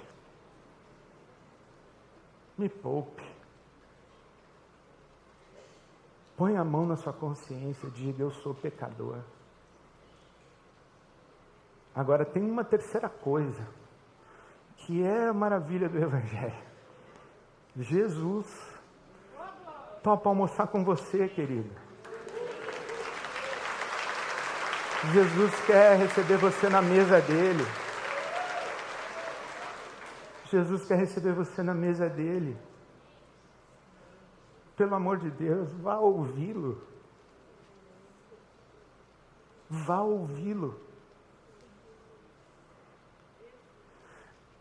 Me 2.56 2.70
poupe. 2.70 3.22
Põe 6.34 6.56
a 6.56 6.64
mão 6.64 6.86
na 6.86 6.96
sua 6.96 7.12
consciência, 7.12 7.90
diga: 7.90 8.22
Eu 8.22 8.30
sou 8.30 8.54
pecador. 8.54 9.18
Agora 11.94 12.24
tem 12.24 12.42
uma 12.50 12.64
terceira 12.64 13.10
coisa 13.10 13.75
que 14.86 15.02
é 15.02 15.26
a 15.26 15.34
maravilha 15.34 15.88
do 15.88 15.98
Evangelho. 15.98 16.64
Jesus 17.76 18.46
topa 20.00 20.28
almoçar 20.28 20.68
com 20.68 20.84
você, 20.84 21.28
querido. 21.28 21.68
Jesus 25.12 25.66
quer 25.66 25.98
receber 25.98 26.36
você 26.36 26.68
na 26.68 26.80
mesa 26.80 27.20
dele. 27.20 27.64
Jesus 30.44 30.86
quer 30.86 30.98
receber 30.98 31.32
você 31.32 31.64
na 31.64 31.74
mesa 31.74 32.08
dele. 32.08 32.56
Pelo 34.76 34.94
amor 34.94 35.18
de 35.18 35.30
Deus, 35.32 35.72
vá 35.80 35.98
ouvi-lo. 35.98 36.80
Vá 39.68 40.00
ouvi-lo. 40.00 40.80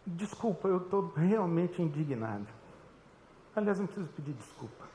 Desculpa, 0.06 0.68
eu 0.68 0.78
estou 0.78 1.12
realmente 1.16 1.82
indignado. 1.82 2.48
Aliás, 3.56 3.80
não 3.80 3.88
preciso 3.88 4.08
pedir 4.10 4.34
desculpa. 4.34 4.86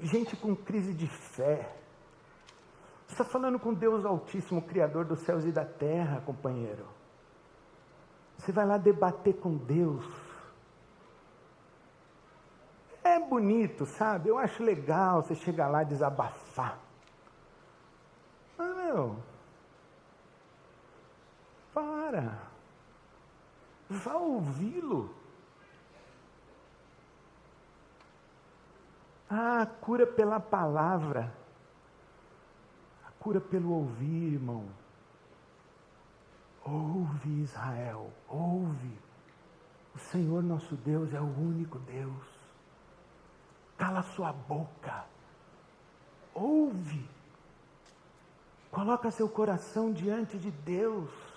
Gente 0.00 0.36
com 0.36 0.54
crise 0.54 0.92
de 0.92 1.06
fé. 1.06 1.74
Você 3.06 3.14
está 3.14 3.24
falando 3.24 3.58
com 3.58 3.72
Deus 3.72 4.04
Altíssimo, 4.04 4.62
Criador 4.62 5.04
dos 5.04 5.20
céus 5.20 5.44
e 5.44 5.52
da 5.52 5.64
terra, 5.64 6.20
companheiro. 6.20 6.86
Você 8.36 8.52
vai 8.52 8.66
lá 8.66 8.76
debater 8.76 9.34
com 9.38 9.56
Deus. 9.56 10.04
É 13.02 13.18
bonito, 13.18 13.86
sabe? 13.86 14.28
Eu 14.28 14.38
acho 14.38 14.62
legal 14.62 15.22
você 15.22 15.34
chegar 15.34 15.68
lá 15.68 15.82
e 15.82 15.86
desabafar. 15.86 16.78
Mas, 18.56 18.76
meu, 18.76 19.16
para. 21.72 22.49
Vá 23.90 24.14
ouvi-lo. 24.14 25.12
Ah, 29.28 29.66
cura 29.80 30.06
pela 30.06 30.38
palavra. 30.38 31.34
A 33.04 33.10
cura 33.18 33.40
pelo 33.40 33.72
ouvir, 33.72 34.34
irmão. 34.34 34.64
Ouve, 36.64 37.42
Israel, 37.42 38.12
ouve. 38.28 38.96
O 39.92 39.98
Senhor 39.98 40.40
nosso 40.40 40.76
Deus 40.76 41.12
é 41.12 41.20
o 41.20 41.24
único 41.24 41.80
Deus. 41.80 42.26
Cala 43.76 44.02
sua 44.02 44.32
boca. 44.32 45.04
Ouve. 46.32 47.08
Coloca 48.70 49.10
seu 49.10 49.28
coração 49.28 49.92
diante 49.92 50.38
de 50.38 50.52
Deus. 50.52 51.29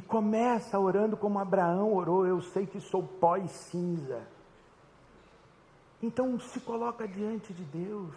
E 0.00 0.02
começa 0.02 0.78
orando 0.78 1.14
como 1.14 1.38
Abraão 1.38 1.92
orou: 1.92 2.26
Eu 2.26 2.40
sei 2.40 2.64
que 2.66 2.80
sou 2.80 3.02
pó 3.02 3.36
e 3.36 3.46
cinza. 3.48 4.26
Então 6.02 6.40
se 6.40 6.58
coloca 6.58 7.06
diante 7.06 7.52
de 7.52 7.62
Deus. 7.64 8.14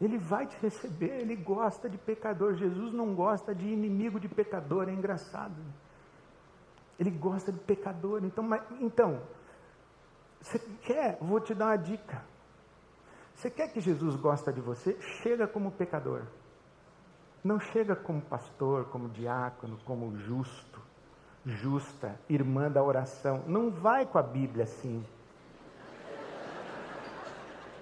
Ele 0.00 0.16
vai 0.16 0.46
te 0.46 0.56
receber, 0.56 1.20
ele 1.20 1.36
gosta 1.36 1.86
de 1.86 1.98
pecador. 1.98 2.54
Jesus 2.54 2.94
não 2.94 3.14
gosta 3.14 3.54
de 3.54 3.68
inimigo 3.68 4.18
de 4.18 4.26
pecador, 4.26 4.88
é 4.88 4.92
engraçado. 4.92 5.60
Ele 6.98 7.10
gosta 7.10 7.52
de 7.52 7.58
pecador. 7.58 8.24
Então, 8.24 8.42
mas, 8.42 8.62
então 8.80 9.20
você 10.40 10.58
quer? 10.80 11.18
Vou 11.20 11.40
te 11.40 11.54
dar 11.54 11.66
uma 11.66 11.76
dica. 11.76 12.24
Você 13.34 13.50
quer 13.50 13.70
que 13.70 13.80
Jesus 13.80 14.16
gosta 14.16 14.50
de 14.50 14.62
você? 14.62 14.98
Chega 15.22 15.46
como 15.46 15.70
pecador. 15.72 16.22
Não 17.44 17.60
chega 17.60 17.94
como 17.94 18.22
pastor, 18.22 18.86
como 18.86 19.10
diácono, 19.10 19.78
como 19.84 20.16
justo, 20.16 20.80
justa, 21.44 22.18
irmã 22.26 22.70
da 22.70 22.82
oração. 22.82 23.44
Não 23.46 23.70
vai 23.70 24.06
com 24.06 24.16
a 24.16 24.22
Bíblia 24.22 24.64
assim. 24.64 25.04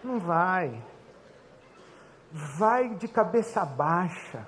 Não 0.03 0.19
vai. 0.19 0.83
Vai 2.33 2.89
de 2.97 3.07
cabeça 3.07 3.65
baixa. 3.65 4.45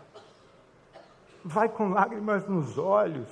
Vai 1.45 1.69
com 1.69 1.91
lágrimas 1.91 2.45
nos 2.49 2.77
olhos. 2.77 3.29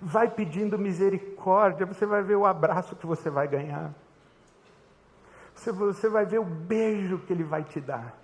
Vai 0.00 0.30
pedindo 0.30 0.78
misericórdia. 0.78 1.84
Você 1.84 2.06
vai 2.06 2.22
ver 2.22 2.36
o 2.36 2.46
abraço 2.46 2.96
que 2.96 3.06
você 3.06 3.28
vai 3.28 3.46
ganhar. 3.46 3.92
Você 5.54 6.08
vai 6.08 6.24
ver 6.24 6.38
o 6.38 6.44
beijo 6.44 7.18
que 7.18 7.32
ele 7.34 7.44
vai 7.44 7.62
te 7.62 7.78
dar. 7.78 8.21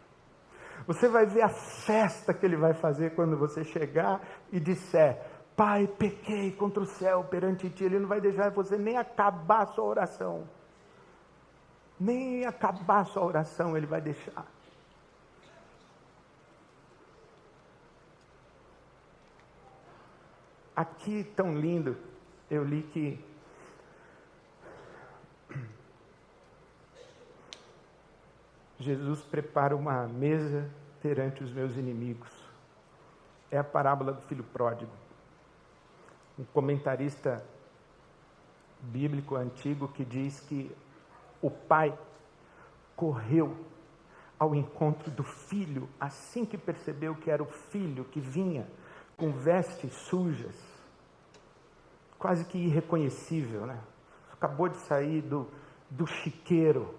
Você 0.88 1.06
vai 1.06 1.26
ver 1.26 1.42
a 1.42 1.50
festa 1.50 2.32
que 2.32 2.46
ele 2.46 2.56
vai 2.56 2.72
fazer 2.72 3.14
quando 3.14 3.36
você 3.36 3.62
chegar 3.62 4.22
e 4.50 4.58
disser: 4.58 5.20
Pai, 5.54 5.86
pequei 5.86 6.50
contra 6.52 6.82
o 6.82 6.86
céu 6.86 7.22
perante 7.24 7.68
ti. 7.68 7.84
Ele 7.84 7.98
não 7.98 8.08
vai 8.08 8.22
deixar 8.22 8.50
você 8.50 8.78
nem 8.78 8.96
acabar 8.96 9.64
a 9.64 9.66
sua 9.66 9.84
oração. 9.84 10.48
Nem 12.00 12.46
acabar 12.46 13.00
a 13.00 13.04
sua 13.04 13.22
oração 13.22 13.76
ele 13.76 13.86
vai 13.86 14.00
deixar. 14.00 14.46
Aqui 20.74 21.22
tão 21.36 21.52
lindo, 21.52 21.98
eu 22.50 22.64
li 22.64 22.82
que 22.84 23.22
Jesus 28.88 29.20
prepara 29.20 29.76
uma 29.76 30.06
mesa 30.06 30.70
perante 31.02 31.44
os 31.44 31.52
meus 31.52 31.76
inimigos. 31.76 32.30
É 33.50 33.58
a 33.58 33.64
parábola 33.64 34.14
do 34.14 34.22
filho 34.22 34.42
pródigo. 34.42 34.90
Um 36.38 36.44
comentarista 36.44 37.44
bíblico 38.80 39.36
antigo 39.36 39.88
que 39.88 40.06
diz 40.06 40.40
que 40.40 40.74
o 41.42 41.50
pai 41.50 41.96
correu 42.96 43.54
ao 44.38 44.54
encontro 44.54 45.10
do 45.10 45.22
filho 45.22 45.86
assim 46.00 46.46
que 46.46 46.56
percebeu 46.56 47.14
que 47.14 47.30
era 47.30 47.42
o 47.42 47.46
filho 47.46 48.04
que 48.06 48.20
vinha 48.20 48.66
com 49.18 49.32
vestes 49.32 49.92
sujas, 49.92 50.56
quase 52.18 52.44
que 52.46 52.56
irreconhecível, 52.56 53.66
né? 53.66 53.78
Acabou 54.32 54.68
de 54.68 54.78
sair 54.78 55.20
do, 55.20 55.46
do 55.90 56.06
chiqueiro, 56.06 56.94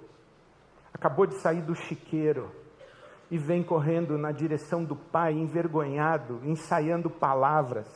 acabou 0.94 1.26
de 1.26 1.36
sair 1.36 1.62
do 1.62 1.76
chiqueiro 1.76 2.52
e 3.32 3.38
vem 3.38 3.64
correndo 3.64 4.18
na 4.18 4.32
direção 4.32 4.84
do 4.84 4.96
pai, 4.96 5.34
envergonhado, 5.34 6.42
ensaiando 6.44 7.10
palavras 7.10 7.88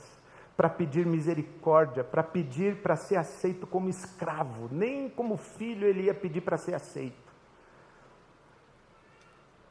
para 0.55 0.69
pedir 0.69 1.05
misericórdia, 1.05 2.03
para 2.03 2.21
pedir 2.21 2.81
para 2.81 2.95
ser 2.95 3.15
aceito 3.15 3.65
como 3.65 3.89
escravo, 3.89 4.69
nem 4.71 5.09
como 5.09 5.35
filho 5.35 5.87
ele 5.87 6.03
ia 6.03 6.13
pedir 6.13 6.41
para 6.41 6.57
ser 6.57 6.75
aceito. 6.75 7.33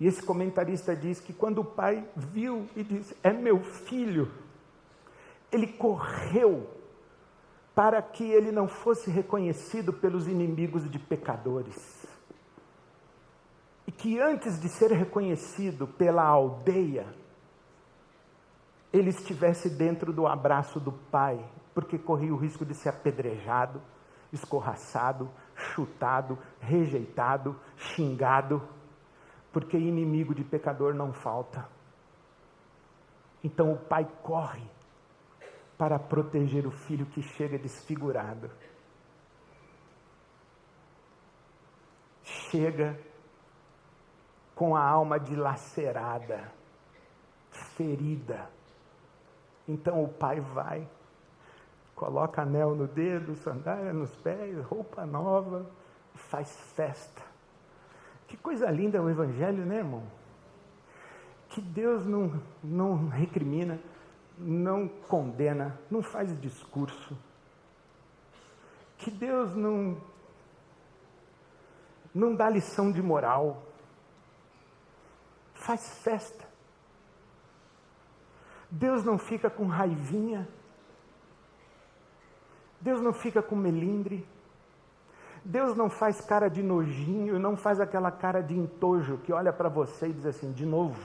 E 0.00 0.06
esse 0.06 0.20
comentarista 0.20 0.96
diz 0.96 1.20
que 1.20 1.32
quando 1.32 1.60
o 1.60 1.64
pai 1.64 2.04
viu 2.16 2.66
e 2.74 2.82
disse: 2.82 3.16
É 3.22 3.32
meu 3.32 3.60
filho, 3.60 4.32
ele 5.52 5.68
correu 5.68 6.68
para 7.72 8.02
que 8.02 8.24
ele 8.24 8.50
não 8.50 8.66
fosse 8.66 9.08
reconhecido 9.10 9.92
pelos 9.92 10.26
inimigos 10.26 10.90
de 10.90 10.98
pecadores 10.98 12.11
e 13.92 13.96
que 13.96 14.20
antes 14.20 14.60
de 14.60 14.68
ser 14.68 14.90
reconhecido 14.92 15.86
pela 15.86 16.24
aldeia, 16.24 17.06
ele 18.92 19.10
estivesse 19.10 19.70
dentro 19.70 20.12
do 20.12 20.26
abraço 20.26 20.78
do 20.78 20.92
pai, 20.92 21.44
porque 21.74 21.98
corria 21.98 22.32
o 22.32 22.36
risco 22.36 22.64
de 22.64 22.74
ser 22.74 22.90
apedrejado, 22.90 23.80
escorraçado, 24.32 25.30
chutado, 25.54 26.38
rejeitado, 26.60 27.58
xingado, 27.76 28.66
porque 29.52 29.76
inimigo 29.76 30.34
de 30.34 30.44
pecador 30.44 30.94
não 30.94 31.12
falta. 31.12 31.68
Então 33.44 33.72
o 33.72 33.78
pai 33.78 34.06
corre 34.22 34.66
para 35.76 35.98
proteger 35.98 36.66
o 36.66 36.70
filho 36.70 37.06
que 37.06 37.22
chega 37.22 37.58
desfigurado. 37.58 38.50
Chega 42.22 43.11
com 44.62 44.76
a 44.76 44.80
alma 44.80 45.18
dilacerada, 45.18 46.52
ferida. 47.50 48.48
Então 49.66 50.04
o 50.04 50.08
pai 50.08 50.38
vai, 50.38 50.88
coloca 51.96 52.42
anel 52.42 52.76
no 52.76 52.86
dedo, 52.86 53.34
sandália 53.34 53.92
nos 53.92 54.14
pés, 54.18 54.64
roupa 54.66 55.04
nova, 55.04 55.68
e 56.14 56.18
faz 56.18 56.48
festa. 56.76 57.22
Que 58.28 58.36
coisa 58.36 58.70
linda 58.70 58.98
é 58.98 59.00
o 59.00 59.10
Evangelho, 59.10 59.66
né, 59.66 59.78
irmão? 59.78 60.04
Que 61.48 61.60
Deus 61.60 62.06
não, 62.06 62.40
não 62.62 63.08
recrimina, 63.08 63.80
não 64.38 64.86
condena, 64.86 65.76
não 65.90 66.04
faz 66.04 66.40
discurso. 66.40 67.18
Que 68.96 69.10
Deus 69.10 69.56
não, 69.56 70.00
não 72.14 72.32
dá 72.36 72.48
lição 72.48 72.92
de 72.92 73.02
moral 73.02 73.71
faz 75.62 75.88
festa. 76.02 76.44
Deus 78.70 79.04
não 79.04 79.18
fica 79.18 79.48
com 79.48 79.66
raivinha. 79.66 80.48
Deus 82.80 83.00
não 83.00 83.12
fica 83.12 83.42
com 83.42 83.54
melindre. 83.54 84.26
Deus 85.44 85.76
não 85.76 85.88
faz 85.90 86.20
cara 86.20 86.48
de 86.48 86.62
nojinho, 86.62 87.38
não 87.38 87.56
faz 87.56 87.80
aquela 87.80 88.10
cara 88.10 88.40
de 88.40 88.56
entojo 88.56 89.18
que 89.18 89.32
olha 89.32 89.52
para 89.52 89.68
você 89.68 90.08
e 90.08 90.12
diz 90.12 90.26
assim: 90.26 90.52
de 90.52 90.66
novo. 90.66 91.00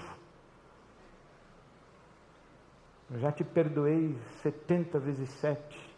Eu 3.10 3.20
já 3.20 3.32
te 3.32 3.44
perdoei 3.44 4.18
70 4.42 5.00
vezes 5.00 5.30
7. 5.30 5.96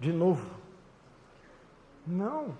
De 0.00 0.12
novo. 0.12 0.48
Não. 2.06 2.56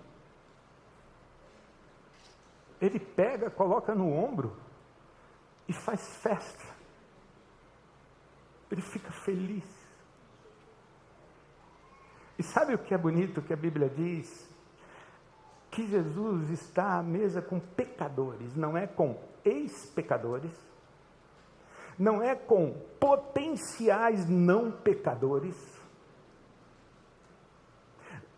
Ele 2.81 2.99
pega, 2.99 3.51
coloca 3.51 3.95
no 3.95 4.13
ombro 4.13 4.53
e 5.73 5.75
faz 5.75 6.07
festa. 6.19 6.65
Ele 8.71 8.83
fica 8.83 9.11
feliz. 9.11 9.65
E 12.39 12.43
sabe 12.43 12.75
o 12.75 12.79
que 12.79 12.93
é 12.93 12.99
bonito 12.99 13.41
que 13.41 13.55
a 13.55 13.57
Bíblia 13.57 13.89
diz? 13.89 14.51
Que 15.71 15.87
Jesus 15.87 16.51
está 16.51 16.99
à 16.99 17.03
mesa 17.03 17.41
com 17.41 17.59
pecadores, 17.59 18.55
não 18.55 18.77
é 18.77 18.87
com 18.87 19.19
ex-pecadores, 19.43 20.53
não 21.99 22.23
é 22.23 22.35
com 22.35 22.75
potenciais 23.01 24.29
não 24.29 24.71
pecadores, 24.71 25.57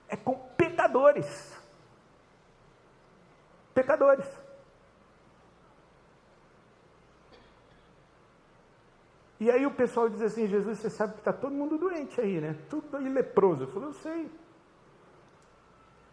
é 0.09 0.17
com 0.17 0.37
pecadores. 0.57 1.61
Pecadores. 3.75 4.44
E 9.45 9.51
aí 9.51 9.67
o 9.67 9.71
pessoal 9.71 10.09
diz 10.09 10.23
assim, 10.23 10.47
Jesus, 10.47 10.79
você 10.79 10.89
sabe 10.89 11.13
que 11.13 11.19
está 11.19 11.31
todo 11.31 11.53
mundo 11.53 11.77
doente 11.77 12.19
aí, 12.19 12.41
né? 12.41 12.57
Tudo 12.71 12.97
aí 12.97 13.07
leproso. 13.07 13.65
Eu 13.65 13.69
falei, 13.69 13.89
eu 13.91 13.93
sei. 13.93 14.31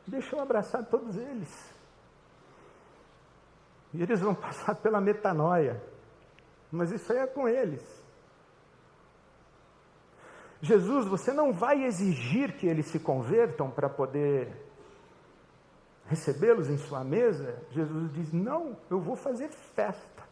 Deixa 0.06 0.36
eu 0.36 0.42
abraçar 0.42 0.84
todos 0.84 1.16
eles. 1.16 1.74
E 3.94 4.04
eles 4.04 4.20
vão 4.20 4.36
passar 4.36 4.76
pela 4.76 5.00
metanoia. 5.00 5.82
Mas 6.70 6.92
isso 6.92 7.10
aí 7.14 7.20
é 7.20 7.28
com 7.28 7.48
eles. 7.48 7.82
Jesus, 10.62 11.08
você 11.08 11.32
não 11.32 11.54
vai 11.54 11.86
exigir 11.86 12.58
que 12.58 12.68
eles 12.68 12.88
se 12.88 13.00
convertam 13.00 13.72
para 13.72 13.88
poder 13.88 14.54
recebê-los 16.08 16.70
em 16.70 16.78
sua 16.78 17.02
mesa? 17.02 17.64
Jesus 17.70 18.12
diz: 18.12 18.34
Não, 18.34 18.76
eu 18.90 19.00
vou 19.00 19.16
fazer 19.16 19.48
festa. 19.48 20.31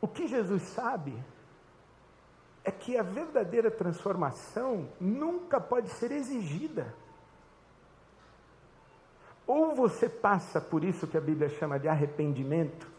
O 0.00 0.08
que 0.08 0.26
Jesus 0.26 0.62
sabe 0.62 1.14
é 2.64 2.70
que 2.70 2.98
a 2.98 3.02
verdadeira 3.02 3.70
transformação 3.70 4.88
nunca 5.00 5.60
pode 5.60 5.88
ser 5.90 6.10
exigida. 6.10 6.92
Ou 9.46 9.74
você 9.74 10.08
passa 10.08 10.60
por 10.60 10.82
isso 10.82 11.06
que 11.06 11.16
a 11.16 11.20
Bíblia 11.20 11.48
chama 11.48 11.78
de 11.78 11.86
arrependimento, 11.86 12.90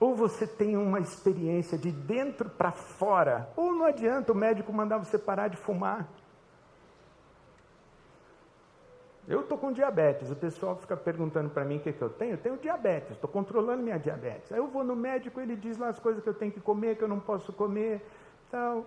ou 0.00 0.14
você 0.14 0.46
tem 0.46 0.76
uma 0.76 1.00
experiência 1.00 1.76
de 1.76 1.90
dentro 1.90 2.48
para 2.48 2.72
fora, 2.72 3.52
ou 3.56 3.72
não 3.72 3.84
adianta 3.84 4.32
o 4.32 4.34
médico 4.34 4.72
mandar 4.72 4.98
você 4.98 5.18
parar 5.18 5.48
de 5.48 5.56
fumar. 5.56 6.08
Eu 9.28 9.42
estou 9.42 9.58
com 9.58 9.70
diabetes, 9.70 10.30
o 10.30 10.36
pessoal 10.36 10.74
fica 10.76 10.96
perguntando 10.96 11.50
para 11.50 11.62
mim 11.62 11.76
o 11.76 11.80
que, 11.80 11.92
que 11.92 12.00
eu 12.00 12.08
tenho. 12.08 12.32
Eu 12.32 12.38
tenho 12.38 12.56
diabetes, 12.56 13.10
estou 13.10 13.28
controlando 13.28 13.82
minha 13.82 13.98
diabetes. 13.98 14.50
Aí 14.50 14.58
eu 14.58 14.68
vou 14.68 14.82
no 14.82 14.96
médico, 14.96 15.38
ele 15.38 15.54
diz 15.54 15.76
lá 15.76 15.88
as 15.88 15.98
coisas 15.98 16.22
que 16.22 16.28
eu 16.30 16.34
tenho 16.34 16.50
que 16.50 16.60
comer, 16.60 16.96
que 16.96 17.04
eu 17.04 17.08
não 17.08 17.20
posso 17.20 17.52
comer, 17.52 18.02
tal. 18.50 18.86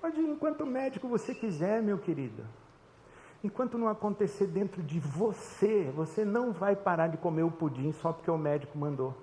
Pode 0.00 0.18
ir 0.18 0.26
enquanto 0.26 0.64
médico 0.64 1.06
você 1.06 1.34
quiser, 1.34 1.82
meu 1.82 1.98
querido. 1.98 2.42
Enquanto 3.44 3.76
não 3.76 3.88
acontecer 3.88 4.46
dentro 4.46 4.82
de 4.82 4.98
você, 4.98 5.92
você 5.94 6.24
não 6.24 6.50
vai 6.50 6.74
parar 6.74 7.08
de 7.08 7.18
comer 7.18 7.42
o 7.42 7.50
pudim 7.50 7.92
só 7.92 8.14
porque 8.14 8.30
o 8.30 8.38
médico 8.38 8.78
mandou. 8.78 9.14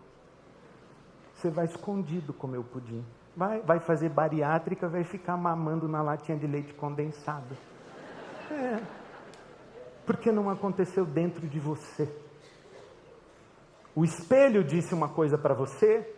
Você 1.34 1.49
vai 1.49 1.66
escondido 1.66 2.32
comer 2.32 2.60
o 2.60 2.64
pudim. 2.64 3.03
Vai, 3.36 3.60
vai 3.62 3.80
fazer 3.80 4.10
bariátrica, 4.10 4.88
vai 4.88 5.03
ficar 5.03 5.36
mamando 5.36 5.88
na 5.88 6.03
latinha 6.03 6.38
de 6.38 6.45
leite 6.45 6.76
condensado. 6.76 7.58
É 8.51 9.05
porque 10.06 10.32
não 10.32 10.49
aconteceu 10.49 11.06
dentro 11.06 11.47
de 11.47 11.60
você. 11.60 12.10
O 13.95 14.03
espelho 14.03 14.64
disse 14.64 14.93
uma 14.93 15.10
coisa 15.10 15.38
para 15.38 15.53
você, 15.53 16.14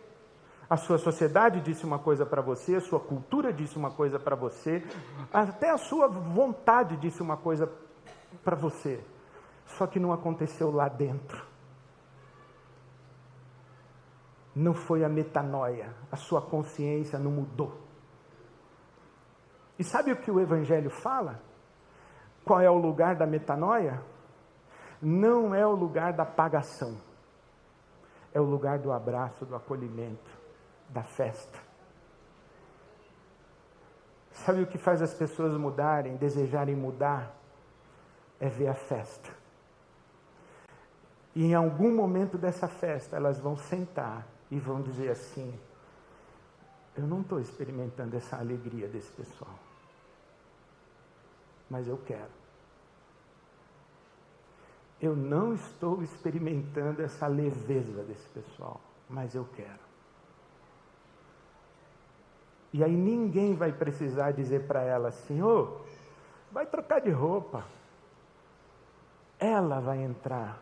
a 0.70 0.76
sua 0.76 0.98
sociedade 0.98 1.62
disse 1.62 1.86
uma 1.86 2.00
coisa 2.00 2.26
para 2.26 2.42
você, 2.42 2.76
a 2.76 2.82
sua 2.82 3.00
cultura 3.00 3.54
disse 3.54 3.78
uma 3.78 3.92
coisa 3.92 4.20
para 4.20 4.36
você, 4.36 4.84
até 5.32 5.70
a 5.70 5.78
sua 5.78 6.08
vontade 6.08 6.98
disse 6.98 7.22
uma 7.22 7.38
coisa 7.38 7.72
para 8.44 8.56
você. 8.56 9.00
Só 9.66 9.86
que 9.86 10.00
não 10.00 10.12
aconteceu 10.12 10.72
lá 10.72 10.90
dentro. 10.90 11.46
Não 14.56 14.74
foi 14.74 15.04
a 15.04 15.10
metanoia, 15.10 15.94
a 16.12 16.16
sua 16.16 16.42
consciência 16.42 17.20
não 17.20 17.30
mudou. 17.30 17.80
E 19.78 19.84
sabe 19.84 20.12
o 20.12 20.18
que 20.18 20.32
o 20.32 20.40
Evangelho 20.40 20.90
fala? 20.90 21.40
Qual 22.48 22.62
é 22.62 22.70
o 22.70 22.78
lugar 22.78 23.16
da 23.16 23.26
metanoia? 23.26 24.02
Não 25.02 25.54
é 25.54 25.68
o 25.68 25.76
lugar 25.76 26.14
da 26.14 26.26
pagação, 26.26 26.98
é 28.34 28.40
o 28.40 28.46
lugar 28.46 28.80
do 28.80 28.92
abraço, 28.92 29.46
do 29.46 29.54
acolhimento, 29.54 30.32
da 30.90 31.04
festa. 31.04 31.60
Sabe 34.32 34.62
o 34.62 34.68
que 34.68 34.78
faz 34.78 35.02
as 35.02 35.14
pessoas 35.14 35.56
mudarem, 35.58 36.16
desejarem 36.16 36.76
mudar? 36.76 37.36
É 38.40 38.48
ver 38.48 38.68
a 38.68 38.76
festa. 38.76 39.30
E 41.36 41.44
em 41.44 41.54
algum 41.54 41.94
momento 41.94 42.38
dessa 42.38 42.68
festa, 42.68 43.18
elas 43.18 43.40
vão 43.40 43.58
sentar 43.58 44.26
e 44.50 44.58
vão 44.58 44.82
dizer 44.82 45.10
assim: 45.10 45.54
Eu 46.96 47.06
não 47.06 47.22
estou 47.22 47.40
experimentando 47.40 48.16
essa 48.16 48.38
alegria 48.38 48.88
desse 48.88 49.12
pessoal 49.12 49.68
mas 51.70 51.88
eu 51.88 51.98
quero. 51.98 52.37
Eu 55.02 55.16
não 55.16 55.54
estou 55.54 56.02
experimentando 56.02 57.04
essa 57.04 57.28
leveza 57.28 58.04
desse 58.04 58.28
pessoal, 58.30 58.82
mas 59.08 59.36
eu 59.36 59.46
quero. 59.56 59.88
E 62.74 62.84
aí 62.84 62.96
ninguém 62.96 63.56
vai 63.56 63.72
precisar 63.72 64.32
dizer 64.32 64.68
para 64.68 64.82
ela 64.82 65.10
assim: 65.10 65.42
ô, 65.42 65.80
vai 66.52 66.66
trocar 66.66 67.00
de 67.00 67.12
roupa. 67.12 67.64
Ela 69.40 69.80
vai 69.80 70.04
entrar 70.04 70.60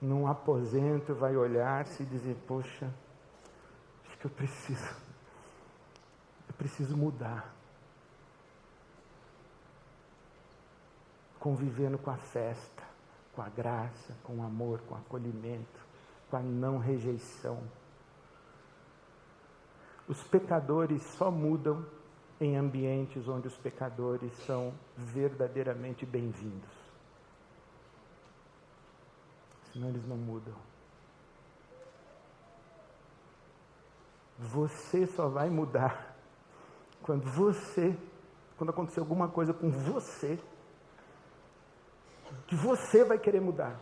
num 0.00 0.26
aposento, 0.26 1.14
vai 1.14 1.36
olhar-se 1.36 2.02
e 2.02 2.06
dizer: 2.06 2.36
Poxa, 2.46 2.92
acho 4.06 4.18
que 4.18 4.26
eu 4.26 4.30
preciso, 4.30 4.96
eu 6.48 6.54
preciso 6.58 6.96
mudar. 6.96 7.61
Convivendo 11.42 11.98
com 11.98 12.08
a 12.08 12.16
festa, 12.16 12.84
com 13.34 13.42
a 13.42 13.48
graça, 13.48 14.14
com 14.22 14.36
o 14.36 14.42
amor, 14.44 14.80
com 14.82 14.94
o 14.94 14.98
acolhimento, 14.98 15.80
com 16.30 16.36
a 16.36 16.40
não 16.40 16.78
rejeição. 16.78 17.60
Os 20.06 20.22
pecadores 20.22 21.02
só 21.02 21.32
mudam 21.32 21.84
em 22.40 22.56
ambientes 22.56 23.26
onde 23.26 23.48
os 23.48 23.56
pecadores 23.56 24.32
são 24.46 24.72
verdadeiramente 24.96 26.06
bem-vindos. 26.06 26.70
Senão 29.72 29.88
eles 29.88 30.06
não 30.06 30.16
mudam. 30.16 30.54
Você 34.38 35.08
só 35.08 35.28
vai 35.28 35.50
mudar 35.50 36.16
quando 37.02 37.28
você, 37.28 37.98
quando 38.56 38.70
acontecer 38.70 39.00
alguma 39.00 39.26
coisa 39.26 39.52
com 39.52 39.68
você, 39.68 40.38
que 42.46 42.56
você 42.56 43.04
vai 43.04 43.18
querer 43.18 43.40
mudar. 43.40 43.78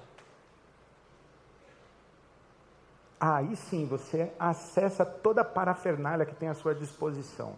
Aí 3.20 3.54
sim 3.54 3.84
você 3.86 4.32
acessa 4.38 5.04
toda 5.04 5.42
a 5.42 5.44
parafernália 5.44 6.24
que 6.24 6.34
tem 6.34 6.48
à 6.48 6.54
sua 6.54 6.74
disposição: 6.74 7.54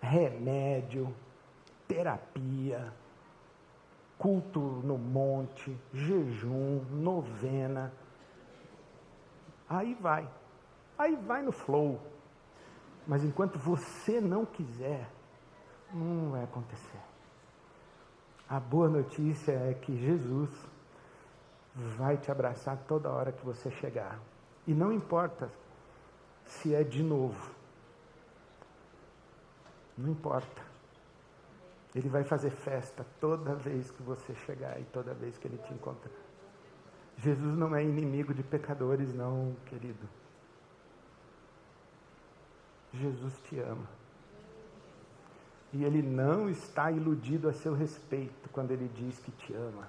remédio, 0.00 1.12
terapia, 1.88 2.92
culto 4.16 4.60
no 4.60 4.96
monte, 4.96 5.76
jejum, 5.92 6.84
novena. 6.90 7.92
Aí 9.68 9.94
vai. 9.94 10.28
Aí 10.96 11.16
vai 11.16 11.42
no 11.42 11.50
flow. 11.50 12.00
Mas 13.04 13.24
enquanto 13.24 13.58
você 13.58 14.20
não 14.20 14.46
quiser, 14.46 15.08
não 15.92 16.30
vai 16.30 16.44
acontecer. 16.44 17.11
A 18.52 18.60
boa 18.60 18.86
notícia 18.86 19.52
é 19.52 19.72
que 19.72 19.96
Jesus 19.96 20.50
vai 21.96 22.18
te 22.18 22.30
abraçar 22.30 22.76
toda 22.86 23.08
hora 23.08 23.32
que 23.32 23.42
você 23.42 23.70
chegar. 23.70 24.18
E 24.66 24.74
não 24.74 24.92
importa 24.92 25.50
se 26.44 26.74
é 26.74 26.84
de 26.84 27.02
novo. 27.02 27.50
Não 29.96 30.10
importa. 30.10 30.60
Ele 31.94 32.10
vai 32.10 32.24
fazer 32.24 32.50
festa 32.50 33.06
toda 33.18 33.54
vez 33.54 33.90
que 33.90 34.02
você 34.02 34.34
chegar 34.44 34.78
e 34.78 34.84
toda 34.84 35.14
vez 35.14 35.38
que 35.38 35.48
ele 35.48 35.56
te 35.56 35.72
encontrar. 35.72 36.12
Jesus 37.16 37.56
não 37.56 37.74
é 37.74 37.82
inimigo 37.82 38.34
de 38.34 38.42
pecadores, 38.42 39.14
não, 39.14 39.56
querido. 39.64 40.06
Jesus 42.92 43.32
te 43.44 43.58
ama. 43.60 44.01
E 45.72 45.84
ele 45.84 46.02
não 46.02 46.50
está 46.50 46.90
iludido 46.90 47.48
a 47.48 47.52
seu 47.52 47.74
respeito 47.74 48.48
quando 48.50 48.72
ele 48.72 48.88
diz 48.94 49.18
que 49.18 49.30
te 49.32 49.54
ama. 49.54 49.88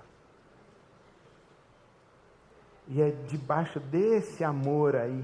E 2.88 3.02
é 3.02 3.12
debaixo 3.12 3.80
desse 3.80 4.44
amor 4.44 4.96
aí 4.96 5.24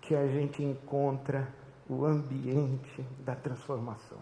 que 0.00 0.14
a 0.14 0.26
gente 0.26 0.62
encontra 0.62 1.46
o 1.88 2.06
ambiente 2.06 3.02
da 3.20 3.34
transformação. 3.34 4.18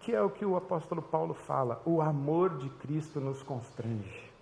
Que 0.00 0.12
é 0.12 0.20
o 0.20 0.30
que 0.30 0.44
o 0.44 0.56
apóstolo 0.56 1.00
Paulo 1.00 1.34
fala: 1.34 1.80
o 1.84 2.02
amor 2.02 2.58
de 2.58 2.68
Cristo 2.68 3.20
nos 3.20 3.42
constrange. 3.44 4.32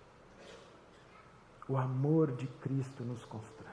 O 1.69 1.77
amor 1.77 2.33
de 2.33 2.47
Cristo 2.47 3.05
nos 3.05 3.23
constrange. 3.27 3.71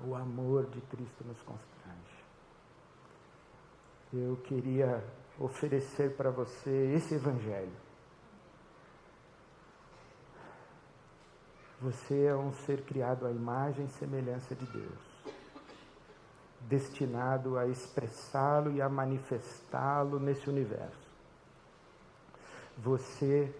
O 0.00 0.14
amor 0.16 0.66
de 0.66 0.80
Cristo 0.82 1.24
nos 1.24 1.40
constrange 1.42 1.69
eu 4.12 4.36
queria 4.36 5.04
oferecer 5.38 6.16
para 6.16 6.30
você 6.30 6.92
esse 6.94 7.14
Evangelho. 7.14 7.72
Você 11.80 12.24
é 12.24 12.34
um 12.34 12.52
ser 12.52 12.82
criado 12.82 13.26
à 13.26 13.30
imagem 13.30 13.86
e 13.86 13.90
semelhança 13.90 14.54
de 14.54 14.66
Deus, 14.66 14.98
destinado 16.60 17.56
a 17.56 17.66
expressá-lo 17.66 18.72
e 18.72 18.82
a 18.82 18.88
manifestá-lo 18.88 20.18
nesse 20.20 20.50
universo. 20.50 21.08
Você 22.76 23.54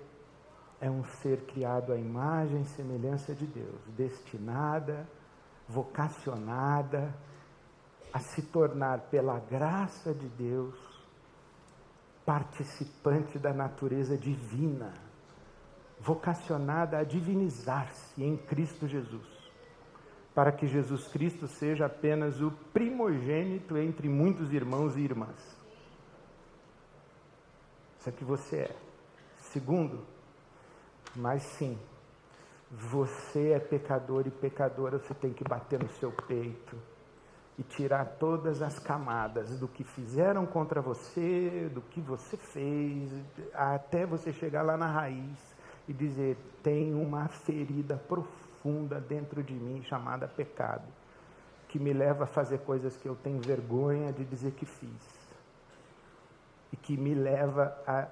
é 0.80 0.90
um 0.90 1.04
ser 1.04 1.46
criado 1.46 1.92
à 1.92 1.96
imagem 1.96 2.60
e 2.62 2.66
semelhança 2.66 3.34
de 3.34 3.46
Deus, 3.46 3.80
destinada, 3.96 5.08
vocacionada 5.66 7.14
a 8.12 8.18
se 8.18 8.42
tornar, 8.42 9.02
pela 9.10 9.38
graça 9.38 10.12
de 10.12 10.28
Deus, 10.28 10.74
participante 12.24 13.38
da 13.38 13.52
natureza 13.52 14.16
divina, 14.16 14.92
vocacionada 15.98 16.98
a 16.98 17.04
divinizar-se 17.04 18.22
em 18.22 18.36
Cristo 18.36 18.86
Jesus, 18.86 19.26
para 20.34 20.52
que 20.52 20.66
Jesus 20.66 21.08
Cristo 21.08 21.46
seja 21.46 21.86
apenas 21.86 22.40
o 22.40 22.50
primogênito 22.72 23.76
entre 23.76 24.08
muitos 24.08 24.52
irmãos 24.52 24.96
e 24.96 25.00
irmãs. 25.00 25.58
Isso 27.98 28.08
é 28.08 28.12
que 28.12 28.24
você 28.24 28.60
é. 28.60 28.76
Segundo, 29.38 30.06
mas 31.14 31.42
sim, 31.42 31.78
você 32.70 33.50
é 33.50 33.58
pecador 33.58 34.26
e 34.26 34.30
pecadora, 34.30 34.98
você 34.98 35.12
tem 35.14 35.32
que 35.32 35.44
bater 35.44 35.82
no 35.82 35.90
seu 35.90 36.10
peito 36.12 36.76
e 37.60 37.62
tirar 37.62 38.16
todas 38.18 38.62
as 38.62 38.78
camadas 38.78 39.58
do 39.58 39.68
que 39.68 39.84
fizeram 39.84 40.46
contra 40.46 40.80
você, 40.80 41.70
do 41.74 41.82
que 41.82 42.00
você 42.00 42.34
fez, 42.34 43.12
até 43.52 44.06
você 44.06 44.32
chegar 44.32 44.62
lá 44.62 44.78
na 44.78 44.86
raiz 44.86 45.38
e 45.86 45.92
dizer: 45.92 46.38
tem 46.62 46.94
uma 46.94 47.28
ferida 47.28 47.98
profunda 48.08 48.98
dentro 48.98 49.42
de 49.42 49.52
mim 49.52 49.82
chamada 49.82 50.26
pecado, 50.26 50.88
que 51.68 51.78
me 51.78 51.92
leva 51.92 52.24
a 52.24 52.26
fazer 52.26 52.60
coisas 52.60 52.96
que 52.96 53.06
eu 53.06 53.14
tenho 53.14 53.42
vergonha 53.42 54.10
de 54.10 54.24
dizer 54.24 54.52
que 54.52 54.64
fiz, 54.64 55.34
e 56.72 56.78
que 56.78 56.96
me 56.96 57.12
leva 57.12 57.76
a, 57.86 58.08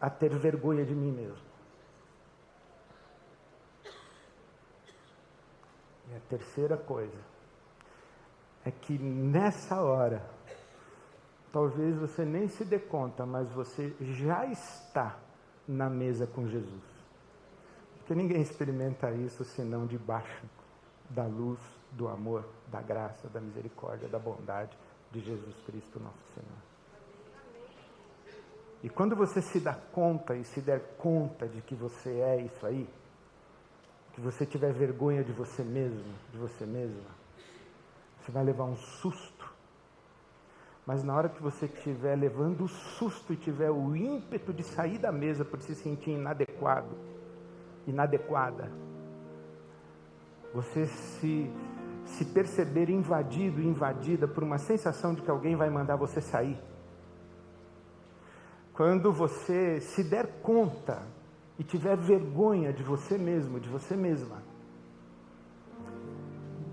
a 0.00 0.08
ter 0.08 0.32
vergonha 0.38 0.84
de 0.84 0.94
mim 0.94 1.10
mesmo. 1.10 1.44
E 6.08 6.14
a 6.14 6.20
terceira 6.28 6.76
coisa 6.76 7.35
é 8.66 8.70
que 8.72 8.98
nessa 8.98 9.80
hora, 9.80 10.28
talvez 11.52 11.96
você 11.96 12.24
nem 12.24 12.48
se 12.48 12.64
dê 12.64 12.80
conta, 12.80 13.24
mas 13.24 13.48
você 13.52 13.94
já 14.00 14.44
está 14.46 15.16
na 15.68 15.88
mesa 15.88 16.26
com 16.26 16.48
Jesus. 16.48 16.82
Porque 17.98 18.12
ninguém 18.12 18.42
experimenta 18.42 19.12
isso 19.12 19.44
senão 19.44 19.86
debaixo 19.86 20.44
da 21.08 21.24
luz, 21.24 21.60
do 21.92 22.08
amor, 22.08 22.44
da 22.66 22.82
graça, 22.82 23.28
da 23.28 23.40
misericórdia, 23.40 24.08
da 24.08 24.18
bondade 24.18 24.76
de 25.12 25.20
Jesus 25.20 25.54
Cristo, 25.64 26.00
nosso 26.00 26.24
Senhor. 26.34 26.66
E 28.82 28.88
quando 28.88 29.14
você 29.14 29.40
se 29.40 29.60
dá 29.60 29.74
conta 29.74 30.34
e 30.34 30.42
se 30.42 30.60
der 30.60 30.96
conta 30.98 31.46
de 31.46 31.62
que 31.62 31.76
você 31.76 32.18
é 32.18 32.40
isso 32.42 32.66
aí, 32.66 32.88
que 34.12 34.20
você 34.20 34.44
tiver 34.44 34.72
vergonha 34.72 35.22
de 35.22 35.32
você 35.32 35.62
mesmo, 35.62 36.12
de 36.32 36.38
você 36.38 36.66
mesma, 36.66 37.25
você 38.26 38.32
vai 38.32 38.42
levar 38.42 38.64
um 38.64 38.74
susto. 38.74 39.54
Mas 40.84 41.04
na 41.04 41.14
hora 41.14 41.28
que 41.28 41.40
você 41.40 41.66
estiver 41.66 42.16
levando 42.16 42.64
o 42.64 42.68
susto 42.68 43.32
e 43.32 43.36
tiver 43.36 43.70
o 43.70 43.94
ímpeto 43.94 44.52
de 44.52 44.64
sair 44.64 44.98
da 44.98 45.12
mesa 45.12 45.44
por 45.44 45.60
se 45.60 45.76
sentir 45.76 46.10
inadequado, 46.10 46.96
inadequada, 47.86 48.70
você 50.52 50.86
se, 50.86 51.50
se 52.04 52.24
perceber 52.24 52.90
invadido, 52.90 53.62
invadida 53.62 54.26
por 54.26 54.42
uma 54.42 54.58
sensação 54.58 55.14
de 55.14 55.22
que 55.22 55.30
alguém 55.30 55.54
vai 55.54 55.70
mandar 55.70 55.94
você 55.94 56.20
sair. 56.20 56.58
Quando 58.72 59.12
você 59.12 59.80
se 59.80 60.02
der 60.02 60.40
conta 60.42 61.06
e 61.58 61.64
tiver 61.64 61.96
vergonha 61.96 62.72
de 62.72 62.82
você 62.82 63.16
mesmo, 63.16 63.60
de 63.60 63.68
você 63.68 63.96
mesma, 63.96 64.42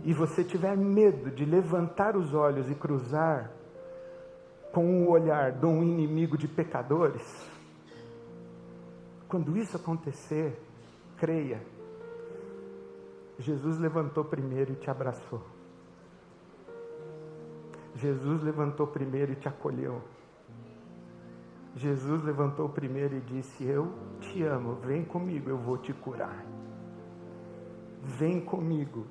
e 0.03 0.13
você 0.13 0.43
tiver 0.43 0.75
medo 0.75 1.31
de 1.31 1.45
levantar 1.45 2.15
os 2.17 2.33
olhos 2.33 2.69
e 2.69 2.75
cruzar 2.75 3.51
com 4.73 5.03
o 5.03 5.09
olhar 5.09 5.51
de 5.51 5.65
um 5.65 5.83
inimigo 5.83 6.37
de 6.37 6.47
pecadores, 6.47 7.21
quando 9.29 9.55
isso 9.57 9.77
acontecer, 9.77 10.59
creia, 11.17 11.61
Jesus 13.39 13.79
levantou 13.79 14.23
primeiro 14.25 14.73
e 14.73 14.75
te 14.75 14.89
abraçou. 14.89 15.41
Jesus 17.95 18.41
levantou 18.41 18.87
primeiro 18.87 19.31
e 19.31 19.35
te 19.35 19.47
acolheu. 19.47 20.01
Jesus 21.75 22.23
levantou 22.23 22.69
primeiro 22.69 23.15
e 23.15 23.21
disse: 23.21 23.63
Eu 23.63 23.91
te 24.19 24.43
amo, 24.43 24.75
vem 24.75 25.03
comigo, 25.03 25.49
eu 25.49 25.57
vou 25.57 25.77
te 25.77 25.93
curar. 25.93 26.45
Vem 28.01 28.39
comigo. 28.39 29.07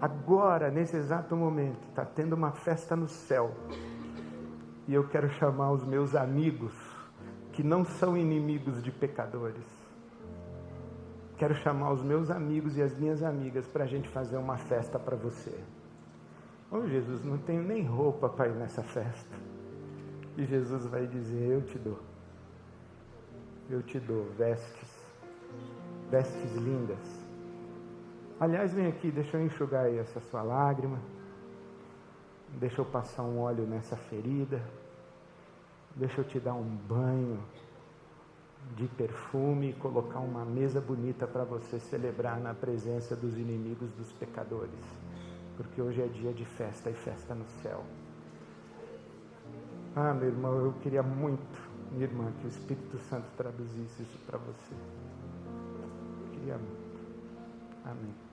Agora, 0.00 0.70
nesse 0.70 0.96
exato 0.96 1.36
momento, 1.36 1.86
está 1.88 2.04
tendo 2.04 2.32
uma 2.32 2.52
festa 2.52 2.96
no 2.96 3.06
céu. 3.06 3.54
E 4.88 4.94
eu 4.94 5.06
quero 5.08 5.28
chamar 5.34 5.72
os 5.72 5.84
meus 5.84 6.14
amigos, 6.14 6.72
que 7.52 7.62
não 7.62 7.84
são 7.84 8.16
inimigos 8.16 8.82
de 8.82 8.90
pecadores. 8.90 9.66
Quero 11.36 11.54
chamar 11.56 11.92
os 11.92 12.02
meus 12.02 12.30
amigos 12.30 12.76
e 12.78 12.82
as 12.82 12.96
minhas 12.96 13.22
amigas 13.22 13.66
para 13.66 13.84
a 13.84 13.86
gente 13.86 14.08
fazer 14.08 14.38
uma 14.38 14.56
festa 14.56 14.98
para 14.98 15.16
você. 15.16 15.58
Oh, 16.70 16.86
Jesus, 16.86 17.22
não 17.22 17.36
tenho 17.36 17.62
nem 17.62 17.84
roupa 17.84 18.28
para 18.28 18.48
ir 18.48 18.54
nessa 18.54 18.82
festa. 18.82 19.36
E 20.36 20.44
Jesus 20.46 20.86
vai 20.86 21.06
dizer: 21.06 21.50
Eu 21.50 21.62
te 21.62 21.78
dou. 21.78 21.98
Eu 23.68 23.82
te 23.82 24.00
dou 24.00 24.24
vestes, 24.36 24.88
vestes 26.10 26.54
lindas. 26.56 27.19
Aliás, 28.40 28.72
vem 28.72 28.86
aqui, 28.86 29.10
deixa 29.10 29.36
eu 29.36 29.44
enxugar 29.44 29.84
aí 29.84 29.98
essa 29.98 30.18
sua 30.18 30.42
lágrima. 30.42 30.98
Deixa 32.58 32.80
eu 32.80 32.86
passar 32.86 33.22
um 33.22 33.38
óleo 33.38 33.66
nessa 33.66 33.96
ferida. 33.96 34.62
Deixa 35.94 36.22
eu 36.22 36.24
te 36.24 36.40
dar 36.40 36.54
um 36.54 36.64
banho 36.64 37.38
de 38.76 38.86
perfume 38.88 39.70
e 39.70 39.72
colocar 39.74 40.20
uma 40.20 40.42
mesa 40.42 40.80
bonita 40.80 41.26
para 41.26 41.44
você 41.44 41.78
celebrar 41.78 42.40
na 42.40 42.54
presença 42.54 43.14
dos 43.14 43.36
inimigos 43.36 43.92
dos 43.92 44.10
pecadores. 44.12 44.84
Porque 45.58 45.82
hoje 45.82 46.00
é 46.00 46.06
dia 46.06 46.32
de 46.32 46.46
festa 46.46 46.88
e 46.88 46.94
festa 46.94 47.34
no 47.34 47.44
céu. 47.62 47.84
Ah, 49.94 50.14
meu 50.14 50.28
irmão, 50.28 50.64
eu 50.64 50.72
queria 50.80 51.02
muito, 51.02 51.42
minha 51.92 52.04
irmã, 52.04 52.32
que 52.40 52.46
o 52.46 52.48
Espírito 52.48 52.96
Santo 53.10 53.26
traduzisse 53.36 54.02
isso 54.02 54.18
para 54.26 54.38
você. 54.38 54.74
Eu 56.22 56.38
queria 56.38 56.56
muito. 56.56 56.90
Amém. 57.84 58.29